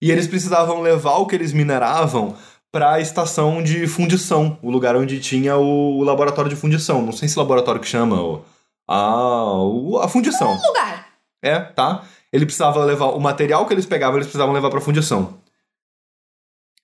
[0.01, 2.35] E eles precisavam levar o que eles mineravam
[2.73, 7.03] para a estação de fundição, o lugar onde tinha o, o laboratório de fundição.
[7.03, 8.45] Não sei se laboratório que chama, o,
[8.89, 10.53] a, o- a fundição.
[10.67, 11.07] Lugar.
[11.43, 12.05] É, tá?
[12.33, 15.35] Ele precisava levar o material que eles pegavam, eles precisavam levar para fundição.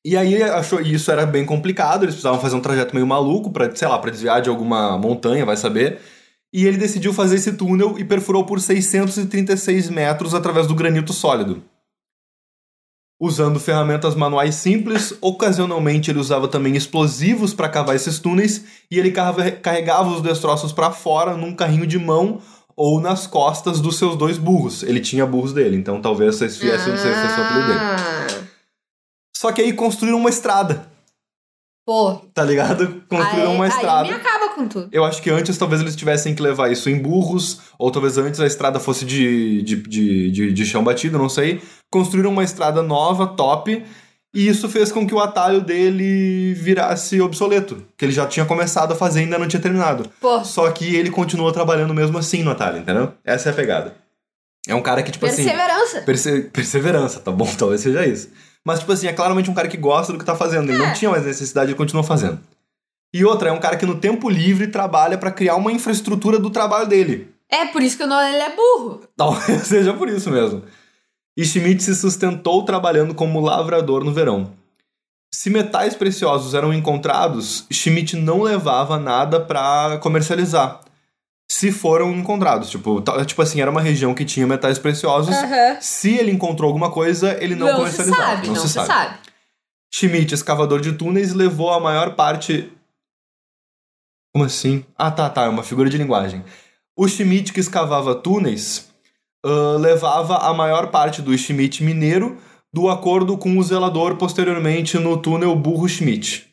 [0.04, 3.50] E aí achou e isso era bem complicado, eles precisavam fazer um trajeto meio maluco
[3.50, 6.00] para, sei lá, para desviar de alguma montanha, vai saber.
[6.52, 11.62] E ele decidiu fazer esse túnel e perfurou por 636 metros através do granito sólido.
[13.18, 19.10] Usando ferramentas manuais simples, ocasionalmente ele usava também explosivos para cavar esses túneis e ele
[19.10, 22.40] carrega- carregava os destroços para fora num carrinho de mão
[22.76, 24.82] ou nas costas dos seus dois burros.
[24.82, 27.66] Ele tinha burros dele, então talvez esse viesse não sei se esse é o apelido
[27.68, 27.80] dele.
[27.80, 28.26] Ah,
[29.34, 30.86] Só que aí construíram uma estrada,
[31.86, 33.00] Pô, tá ligado?
[33.08, 34.08] Construíram aí, uma aí estrada.
[34.08, 34.88] me acaba com tudo.
[34.90, 38.40] Eu acho que antes talvez eles tivessem que levar isso em burros, ou talvez antes
[38.40, 41.62] a estrada fosse de, de, de, de, de chão batido, não sei.
[41.88, 43.84] Construíram uma estrada nova, top,
[44.34, 48.90] e isso fez com que o atalho dele virasse obsoleto, que ele já tinha começado
[48.92, 50.10] a fazer e ainda não tinha terminado.
[50.20, 53.12] Pô, Só que ele continuou trabalhando mesmo assim no atalho, entendeu?
[53.24, 53.94] Essa é a pegada.
[54.66, 55.44] É um cara que, tipo assim.
[55.44, 56.00] perseverança.
[56.02, 57.46] Perse- perseverança, tá bom?
[57.56, 58.28] Talvez seja isso.
[58.66, 60.68] Mas, tipo assim, é claramente um cara que gosta do que tá fazendo.
[60.72, 60.86] Ele É.
[60.88, 62.40] não tinha mais necessidade e continua fazendo.
[63.14, 66.50] E outra, é um cara que no tempo livre trabalha pra criar uma infraestrutura do
[66.50, 67.32] trabalho dele.
[67.48, 69.02] É por isso que o nome dele é burro.
[69.16, 70.64] Talvez seja por isso mesmo.
[71.36, 74.50] E Schmidt se sustentou trabalhando como lavrador no verão.
[75.32, 80.80] Se metais preciosos eram encontrados, Schmidt não levava nada pra comercializar.
[81.48, 85.34] Se foram encontrados, tipo, ta- tipo assim, era uma região que tinha metais preciosos.
[85.80, 88.22] Se ele encontrou alguma coisa, ele não, Não, se comercializava.
[88.26, 89.18] sabe, não, se sabe.
[89.94, 92.70] Schmidt, escavador de túneis, levou a maior parte.
[94.34, 94.84] Como assim?
[94.98, 96.44] Ah, tá, tá, é uma figura de linguagem.
[96.96, 98.88] O Schmidt que escavava túneis
[99.44, 102.38] ah, levava a maior parte do Schmidt mineiro
[102.72, 106.46] do acordo com o zelador posteriormente no túnel Burro Schmidt.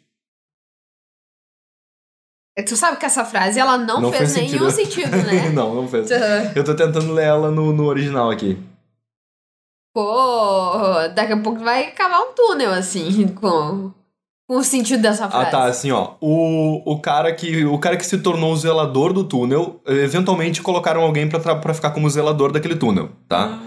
[2.67, 5.09] Tu sabe que essa frase ela não, Não fez, fez nenhum sentido.
[5.11, 5.49] sentido, né?
[5.55, 6.09] não, não fez.
[6.55, 8.57] Eu tô tentando ler ela no, no original aqui.
[9.95, 10.73] Pô,
[11.15, 13.91] daqui a pouco vai cavar um túnel, assim, com,
[14.47, 15.51] com o sentido dessa Ah, frase.
[15.51, 16.13] tá, assim, ó.
[16.19, 21.01] O, o, cara que, o cara que se tornou o zelador do túnel, eventualmente colocaram
[21.01, 23.59] alguém pra, pra ficar como zelador daquele túnel, tá?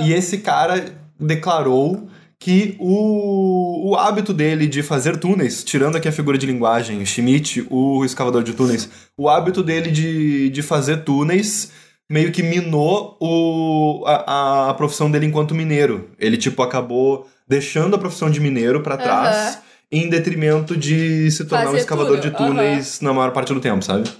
[0.00, 2.08] E esse cara declarou
[2.40, 7.66] que o, o hábito dele de fazer túneis, tirando aqui a figura de linguagem, Schmidt,
[7.68, 11.70] o escavador de túneis, o hábito dele de, de fazer túneis
[12.10, 16.10] meio que minou o, a, a profissão dele enquanto mineiro.
[16.18, 19.60] Ele, tipo, acabou deixando a profissão de mineiro pra trás
[19.92, 23.60] em detrimento de se tornar um Fazer escavador túnel, de túneis na maior parte do
[23.60, 24.10] tempo, sabe?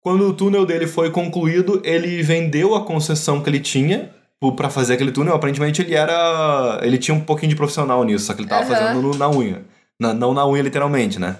[0.00, 4.70] Quando o túnel dele foi concluído, ele vendeu a concessão que ele tinha pro- pra
[4.70, 5.34] fazer aquele túnel.
[5.34, 6.80] Aparentemente ele era.
[6.82, 8.74] Ele tinha um pouquinho de profissional nisso, só que ele tava Aham.
[8.74, 9.62] fazendo no- na unha.
[10.00, 11.36] Na- não na unha, literalmente, né?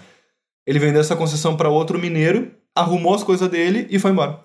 [0.66, 4.38] Ele vendeu essa concessão pra outro mineiro, arrumou as coisas dele e foi embora.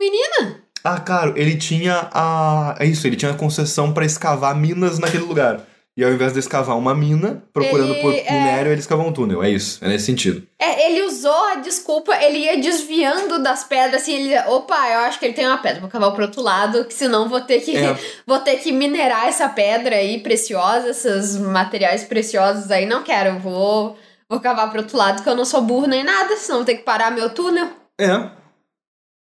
[0.00, 0.60] Menina!
[0.84, 2.76] Ah, claro, ele tinha a.
[2.78, 5.62] É isso, ele tinha a concessão pra escavar minas naquele lugar.
[5.98, 9.12] E ao invés de escavar uma mina, procurando Ele, por é- minério, ele escavou um
[9.12, 9.42] túnel.
[9.42, 10.46] É isso, é nesse sentido.
[10.56, 14.38] É, ele usou a desculpa, ele ia desviando das pedras, assim, ele...
[14.48, 17.28] Opa, eu acho que ele tem uma pedra, vou cavar pro outro lado, que senão
[17.28, 17.76] vou ter que...
[17.76, 17.98] É.
[18.24, 23.98] Vou ter que minerar essa pedra aí preciosa, esses materiais preciosos aí, não quero, vou...
[24.28, 26.76] Vou cavar pro outro lado, que eu não sou burro nem nada, senão vou ter
[26.76, 27.70] que parar meu túnel.
[27.98, 28.30] É,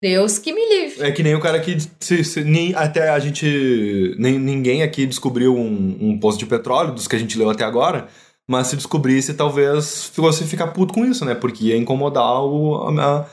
[0.00, 1.02] Deus que me livre.
[1.02, 1.76] É que nem o cara que.
[1.98, 4.14] Se, se- nem, até a gente.
[4.18, 7.64] Nem, ninguém aqui descobriu um, um poço de petróleo, dos que a gente leu até
[7.64, 8.08] agora.
[8.48, 11.34] Mas se descobrisse, talvez fosse ficar puto com isso, né?
[11.34, 13.26] Porque ia incomodar o, a,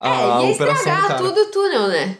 [0.00, 2.16] a, a é, ia operação do estragar tudo o túnel, né?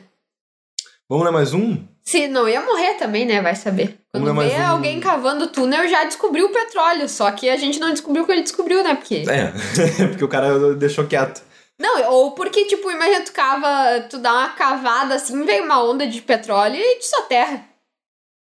[1.08, 1.82] Vamos ler mais um?
[2.04, 3.40] Se não ia morrer também, né?
[3.40, 3.98] Vai saber.
[4.12, 4.62] Quando vê mais um.
[4.62, 7.08] alguém cavando o túnel, já descobriu o petróleo.
[7.08, 8.94] Só que a gente não descobriu o que ele descobriu, né?
[8.94, 9.24] Porque.
[9.28, 9.52] É,
[10.08, 11.42] porque o cara deixou quieto.
[11.80, 16.06] Não, ou porque, tipo, imagina tu cava, tu dá uma cavada assim, vem uma onda
[16.06, 17.64] de petróleo e te soterra.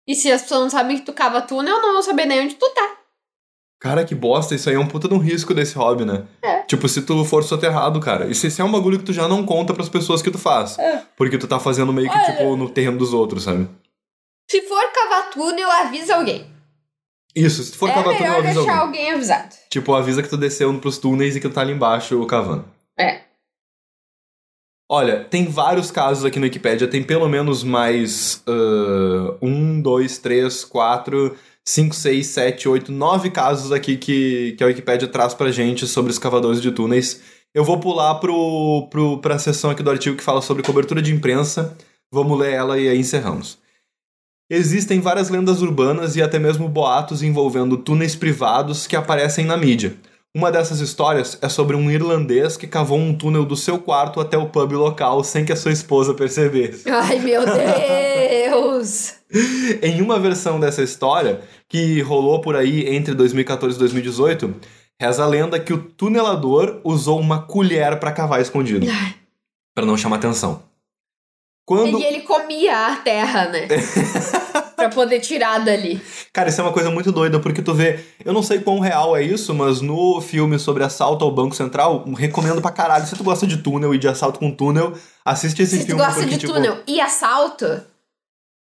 [0.08, 2.54] E se as pessoas não sabem que tu cava túnel, não vão saber nem onde
[2.54, 2.98] tu tá.
[3.80, 6.26] Cara, que bosta, isso aí é um puta de um risco desse hobby, né?
[6.44, 6.62] É.
[6.62, 8.28] Tipo, se tu for soterrado, cara.
[8.28, 10.78] Isso, isso é um bagulho que tu já não conta pras pessoas que tu faz.
[10.78, 11.04] É.
[11.18, 12.32] Porque tu tá fazendo meio que, Olha.
[12.32, 13.68] tipo, no terreno dos outros, sabe?
[14.50, 16.46] Se for cavar túnel, avisa alguém.
[17.36, 19.02] Isso, se tu for é cavar melhor avisa deixar alguém.
[19.02, 19.56] alguém avisado.
[19.70, 22.73] Tipo, avisa que tu desceu pros túneis e que tu tá ali embaixo cavando.
[22.98, 23.24] É.
[24.90, 30.64] Olha, tem vários casos aqui no Wikipedia, tem pelo menos mais ah, um, dois, três,
[30.64, 31.36] quatro,
[31.66, 36.12] cinco, seis, sete, oito, nove casos aqui que, que a Wikipedia traz pra gente sobre
[36.12, 37.22] escavadores de túneis.
[37.54, 41.14] Eu vou pular pro, pro, pra seção aqui do artigo que fala sobre cobertura de
[41.14, 41.78] imprensa.
[42.12, 43.58] Vamos ler ela e aí encerramos.
[44.50, 49.96] Existem várias lendas urbanas e até mesmo boatos envolvendo túneis privados que aparecem na mídia.
[50.36, 54.36] Uma dessas histórias é sobre um irlandês que cavou um túnel do seu quarto até
[54.36, 56.90] o pub local sem que a sua esposa percebesse.
[56.90, 59.14] Ai, meu Deus!
[59.82, 64.56] em uma versão dessa história, que rolou por aí entre 2014 e 2018,
[65.00, 68.88] reza a lenda que o tunelador usou uma colher para cavar escondido.
[69.76, 70.64] para não chamar atenção.
[71.66, 72.00] Quando...
[72.00, 73.68] E ele comia a terra, né?
[74.88, 76.02] pra poder tirar dali.
[76.32, 78.00] Cara, isso é uma coisa muito doida, porque tu vê.
[78.24, 82.04] Eu não sei quão real é isso, mas no filme sobre assalto ao Banco Central,
[82.18, 83.06] recomendo pra caralho.
[83.06, 84.94] Se tu gosta de túnel e de assalto com túnel,
[85.26, 86.02] assiste esse Se filme.
[86.02, 87.82] tu gosta porque, de tipo, túnel e assalto,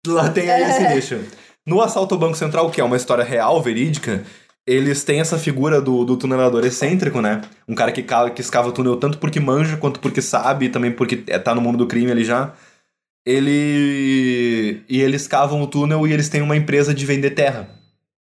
[0.07, 0.93] Lá tem aí esse É.
[0.95, 1.19] nicho.
[1.65, 4.23] No assalto ao Banco Central, que é uma história real, verídica,
[4.67, 7.41] eles têm essa figura do, do tunelador excêntrico, né?
[7.67, 10.91] Um cara que, cava, que escava túnel tanto porque manja, quanto porque sabe, e também
[10.91, 12.53] porque é- tá no mundo do crime ali já.
[13.25, 14.83] Ele.
[14.87, 17.69] E eles cavam o túnel e eles têm uma empresa de vender terra.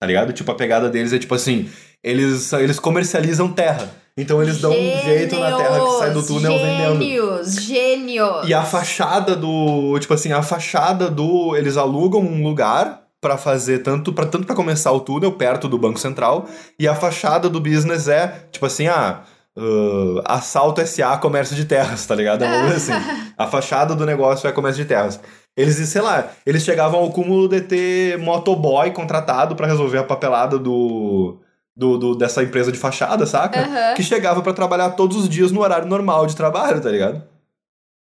[0.01, 0.33] Tá ligado?
[0.33, 1.69] Tipo, a pegada deles é tipo assim:
[2.03, 3.91] eles, eles comercializam terra.
[4.17, 7.03] Então eles dão um jeito na terra que sai do túnel vendendo.
[7.03, 13.03] gênios, Gênios, E a fachada do, tipo assim, a fachada do, eles alugam um lugar
[13.21, 16.95] pra fazer tanto para tanto para começar o túnel perto do Banco Central e a
[16.95, 19.23] fachada do business é, tipo assim, ah,
[19.61, 22.43] uh, assalto SA comércio de terras, tá ligado?
[22.43, 22.93] É uma coisa assim.
[23.37, 25.21] A fachada do negócio é comércio de terras.
[25.57, 30.59] Eles, sei lá, eles chegavam ao cúmulo de ter motoboy contratado pra resolver a papelada
[30.59, 31.39] do,
[31.75, 33.61] do, do- dessa empresa de fachada, saca?
[33.61, 33.95] Aham.
[33.95, 37.23] Que chegava pra trabalhar todos os dias no horário normal de trabalho, tá ligado?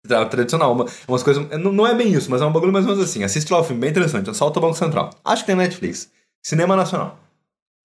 [0.06, 1.46] Tra- Tradicional, uma- umas coisas.
[1.60, 3.22] Não, não é bem isso, mas é um bagulho mais ou menos assim.
[3.22, 4.30] Assiste lá o filme, bem interessante.
[4.30, 5.10] Assalto ao Banco Central.
[5.24, 6.10] Acho que tem Netflix.
[6.42, 7.18] Cinema Nacional.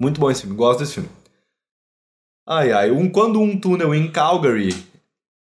[0.01, 1.09] Muito bom esse filme, gosto desse filme.
[2.47, 2.91] Ai, ai.
[2.91, 4.75] Um, quando um túnel em Calgary.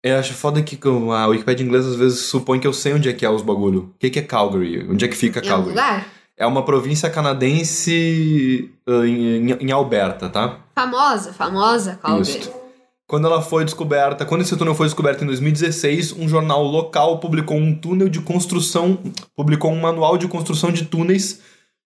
[0.05, 0.77] Eu acho foda que
[1.15, 3.93] a Wikipedia inglesa às vezes supõe que eu sei onde é que é os bagulho.
[3.95, 4.85] O que, que é Calgary?
[4.91, 6.01] Onde é que fica Em algum Calgary?
[6.01, 6.07] lugar?
[6.37, 10.59] É uma província canadense uh, em, em- Alberta, tá?
[10.75, 12.39] Famosa, famosa, Calgary.
[12.39, 12.53] Isso.
[13.07, 17.57] Quando ela foi descoberta, quando esse túnel foi descoberto em 2016, um jornal local publicou
[17.57, 18.99] um túnel de construção,
[19.37, 21.41] publicou um manual de construção de túneis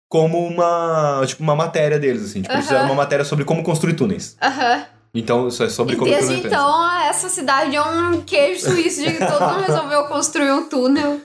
[0.08, 2.42] como uma, tipo, uma matéria deles, assim.
[2.42, 2.74] Tipo, eles Aham.
[2.76, 4.36] fizeram uma matéria sobre como construir túneis.
[4.40, 4.84] Aham.
[5.18, 9.18] Então, isso é sobre E desde então, essa cidade é um queijo suíço de que
[9.18, 11.20] todo mundo resolveu construir um túnel.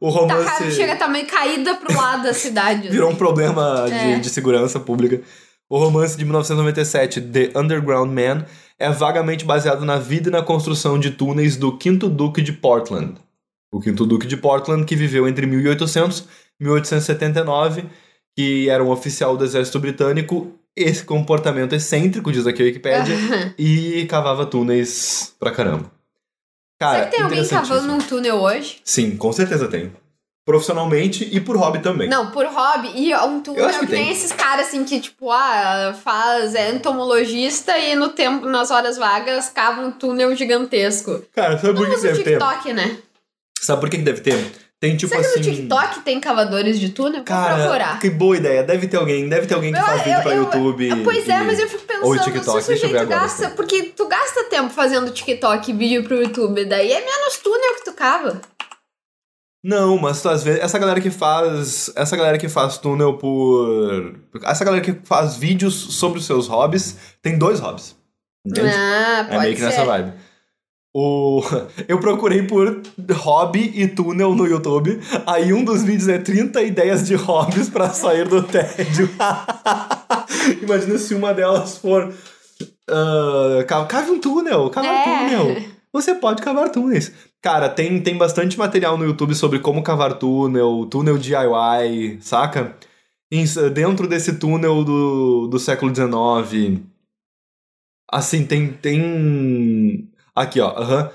[0.00, 2.88] O Tá, romance cara, chega a tá caída pro lado da cidade.
[2.88, 4.18] virou um problema de, É.
[4.18, 5.22] de segurança pública.
[5.68, 8.44] O romance de 1997, The Underground Man,
[8.78, 13.14] é vagamente baseado na vida e na construção de túneis do quinto duque de Portland.
[13.72, 16.20] O quinto duque de Portland, que viveu entre 1800
[16.60, 17.86] e 1879,
[18.36, 23.16] que era um oficial do exército britânico, esse comportamento excêntrico, diz aqui a Wikipédia,
[23.58, 25.90] e cavava túneis pra caramba.
[26.78, 28.80] Cara, Será que tem alguém cavando um túnel hoje?
[28.84, 29.90] Sim, com certeza tem.
[30.44, 32.08] Profissionalmente e por hobby também.
[32.08, 32.92] Não, por hobby.
[32.94, 34.12] E um túnel Eu acho que que, nem tem.
[34.12, 39.48] esses caras assim que, tipo, ah, faz é entomologista e no tempo, nas horas vagas,
[39.48, 41.24] cava um túnel gigantesco.
[41.32, 42.38] Cara, sabe por que deve ter?
[42.38, 42.98] TikTok, né?
[43.58, 44.52] Sabe por que deve ter?
[44.78, 45.38] Tem tipo Será que assim.
[45.38, 47.16] no TikTok tem cavadores de túnel?
[47.16, 47.98] Vou Cara, procurar.
[47.98, 48.62] que boa ideia.
[48.62, 51.02] Deve ter alguém, deve ter alguém que Eu- faz vídeo eu- pra eu- YouTube.
[51.02, 53.02] Pois é, e- mas eu fico Ou pensando, TikTok, se o deixa eu ver sujeito
[53.12, 53.46] agora, gasta.
[53.46, 53.56] assim.
[53.56, 57.84] Porque tu gasta tempo fazendo TikTok e vídeo pro YouTube, daí é menos túnel que
[57.86, 58.38] tu cava.
[59.64, 64.14] Não, mas tu, às vezes essa galera que faz, essa galera que faz túnel por,
[64.44, 67.96] essa galera que faz vídeos sobre os seus hobbies, tem dois hobbies.
[68.46, 68.68] Entende?
[68.72, 69.66] Ah, é pode meio que ser.
[69.66, 70.12] nessa vibe.
[70.98, 71.42] O...
[71.86, 72.80] Eu procurei por
[73.12, 74.98] hobby e túnel no YouTube.
[75.26, 79.06] Aí um dos vídeos é 30 ideias de hobbies pra sair do tédio.
[80.62, 82.14] Imagina se uma delas for.
[83.68, 85.04] ca- cave um túnel, cavar É.
[85.04, 85.62] túnel.
[85.92, 87.12] Você pode cavar túneis.
[87.42, 92.74] Cara, tem, tem bastante material no YouTube sobre como cavar túnel, túnel DIY, saca?
[93.30, 93.44] Em-
[93.74, 96.80] dentro desse túnel do, do século XIX.
[98.10, 98.72] Assim, tem.
[98.72, 100.08] tem...
[100.36, 100.68] Aqui, ó.
[100.76, 101.10] aham.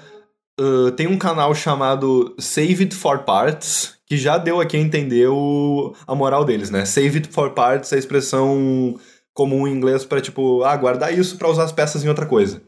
[0.60, 5.28] Ah, tem um canal chamado Save It for Parts, que já deu aqui a entender
[5.28, 6.86] o, a moral deles, né?
[6.86, 8.96] Save It for Parts é a expressão
[9.34, 12.62] comum em inglês pra, tipo, ah, guardar isso pra usar as peças em outra coisa.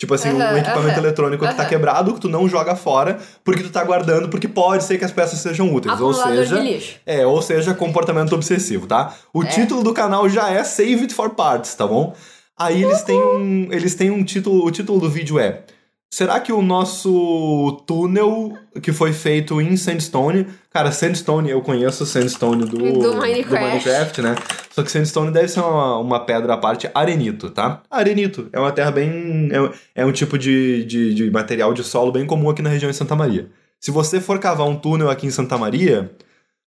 [0.00, 3.18] Tipo assim, um Aham, equipamento aham, eletrônico que tá quebrado, que tu não joga fora,
[3.44, 6.00] porque tu tá guardando, porque pode ser que as peças sejam úteis.
[6.00, 6.96] Ou seja, de lixo.
[7.04, 9.12] é, ou seja, comportamento obsessivo, tá?
[9.34, 9.46] O É.
[9.46, 12.14] título do canal já é Save It for Parts, tá bom?
[12.56, 15.62] Aí eles têm um, eles têm um título, o título do vídeo é
[16.10, 22.64] Será que o nosso túnel que foi feito em Sandstone, cara, Sandstone, eu conheço Sandstone
[22.64, 23.66] do, Do Minecraft.
[23.66, 24.34] Minecraft, né?
[24.70, 27.82] Só que Sandstone deve ser uma, uma pedra à parte arenito, tá?
[27.90, 29.50] Arenito é uma terra bem.
[29.52, 32.90] É, é um tipo de, de, de material de solo bem comum aqui na região
[32.90, 33.50] de Santa Maria.
[33.78, 36.10] Se você for cavar um túnel aqui em Santa Maria,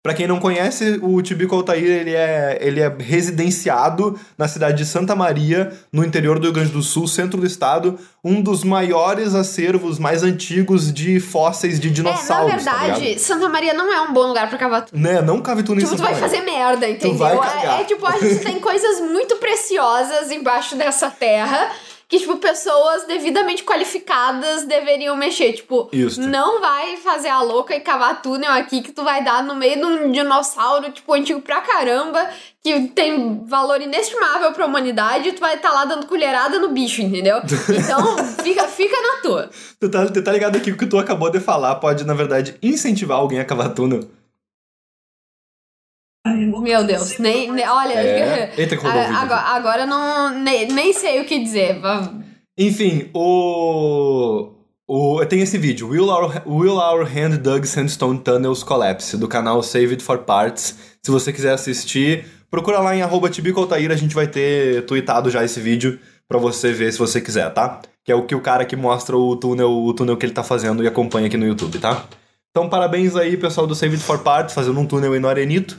[0.07, 4.85] Pra quem não conhece, o Tibico Altair, ele é, ele é residenciado na cidade de
[4.87, 9.35] Santa Maria, no interior do Rio Grande do Sul, centro do estado, um dos maiores
[9.35, 13.19] acervos mais antigos de fósseis de É, na dinossauros, tá verdade, ligado?
[13.19, 14.97] Santa Maria não é um bom lugar pra cavar tudo.
[14.97, 16.29] Né, não cave tudo em Tipo, tu Santa vai Maria.
[16.29, 17.19] fazer merda, entendeu?
[17.19, 21.69] vai É- é, tipo, a gente tem coisas muito preciosas embaixo dessa terra
[22.09, 25.53] que, tipo, pessoas devidamente qualificadas deveriam mexer.
[25.53, 26.21] Tipo, Isso.
[26.21, 29.77] não vai fazer a louca e cavar túnel aqui que tu vai dar no meio
[29.77, 32.31] de um dinossauro, tipo, antigo pra caramba,
[32.63, 37.03] que tem valor inestimável pra humanidade e tu vai estar lá dando colherada no bicho,
[37.03, 37.39] entendeu?
[37.87, 39.51] Então, fica, fica na tua.
[39.81, 42.15] Tu tá, tu tá ligado aqui que o que tu acabou de falar pode, na
[42.15, 44.09] verdade, incentivar alguém a cavar túnel?
[46.35, 48.53] Meu Deus, nem, nem- olha, É.
[48.57, 51.81] Eita, que rodou o vídeo agora, agora eu não, nem, nem sei o que dizer.
[52.59, 54.53] Enfim, o.
[54.89, 59.63] o tem esse vídeo, Will Our, Will Our Hand Dug Sandstone Tunnels Collapse, do canal
[59.63, 60.77] Save It for Parts.
[61.03, 65.61] Se você quiser assistir, procura lá em arroba a gente vai ter tweetado já esse
[65.61, 65.99] vídeo
[66.29, 67.81] pra você ver se você quiser, tá?
[68.05, 70.43] Que é o que o cara que mostra o túnel, o túnel que ele tá
[70.43, 72.05] fazendo e acompanha aqui no YouTube, tá?
[72.51, 75.79] Então, parabéns aí, pessoal do Save It for Parts, fazendo um túnel aí no Arenito.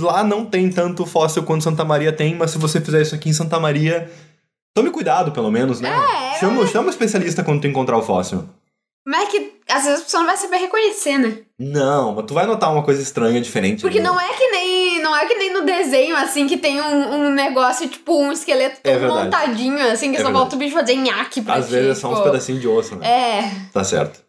[0.00, 3.28] Lá não tem tanto fóssil quanto Santa Maria tem, mas se você fizer isso aqui
[3.28, 4.10] em Santa Maria,
[4.74, 5.90] tome cuidado, pelo menos, né?
[6.34, 8.48] É, Chama, chama um especialista quando tu encontrar o fóssil.
[9.08, 11.38] Mas é que às vezes a pessoa não vai saber reconhecer, né?
[11.58, 13.80] Não, mas tu vai notar uma coisa estranha, diferente.
[13.80, 14.06] Porque ali.
[14.06, 15.00] não é que nem.
[15.02, 18.80] Não é que nem no desenho, assim, que tem um, um negócio, tipo, um esqueleto
[18.84, 20.32] É montadinho, assim, que É só verdade.
[20.34, 22.66] falta o bicho fazer nhaque pra Às ti, vezes é só uns tipo, pedacinhos de
[22.68, 23.06] osso, né?
[23.08, 24.20] É, Tá certo.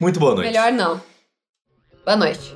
[0.00, 0.46] Muito boa noite.
[0.46, 1.00] melhor não.
[2.04, 2.54] Boa noite.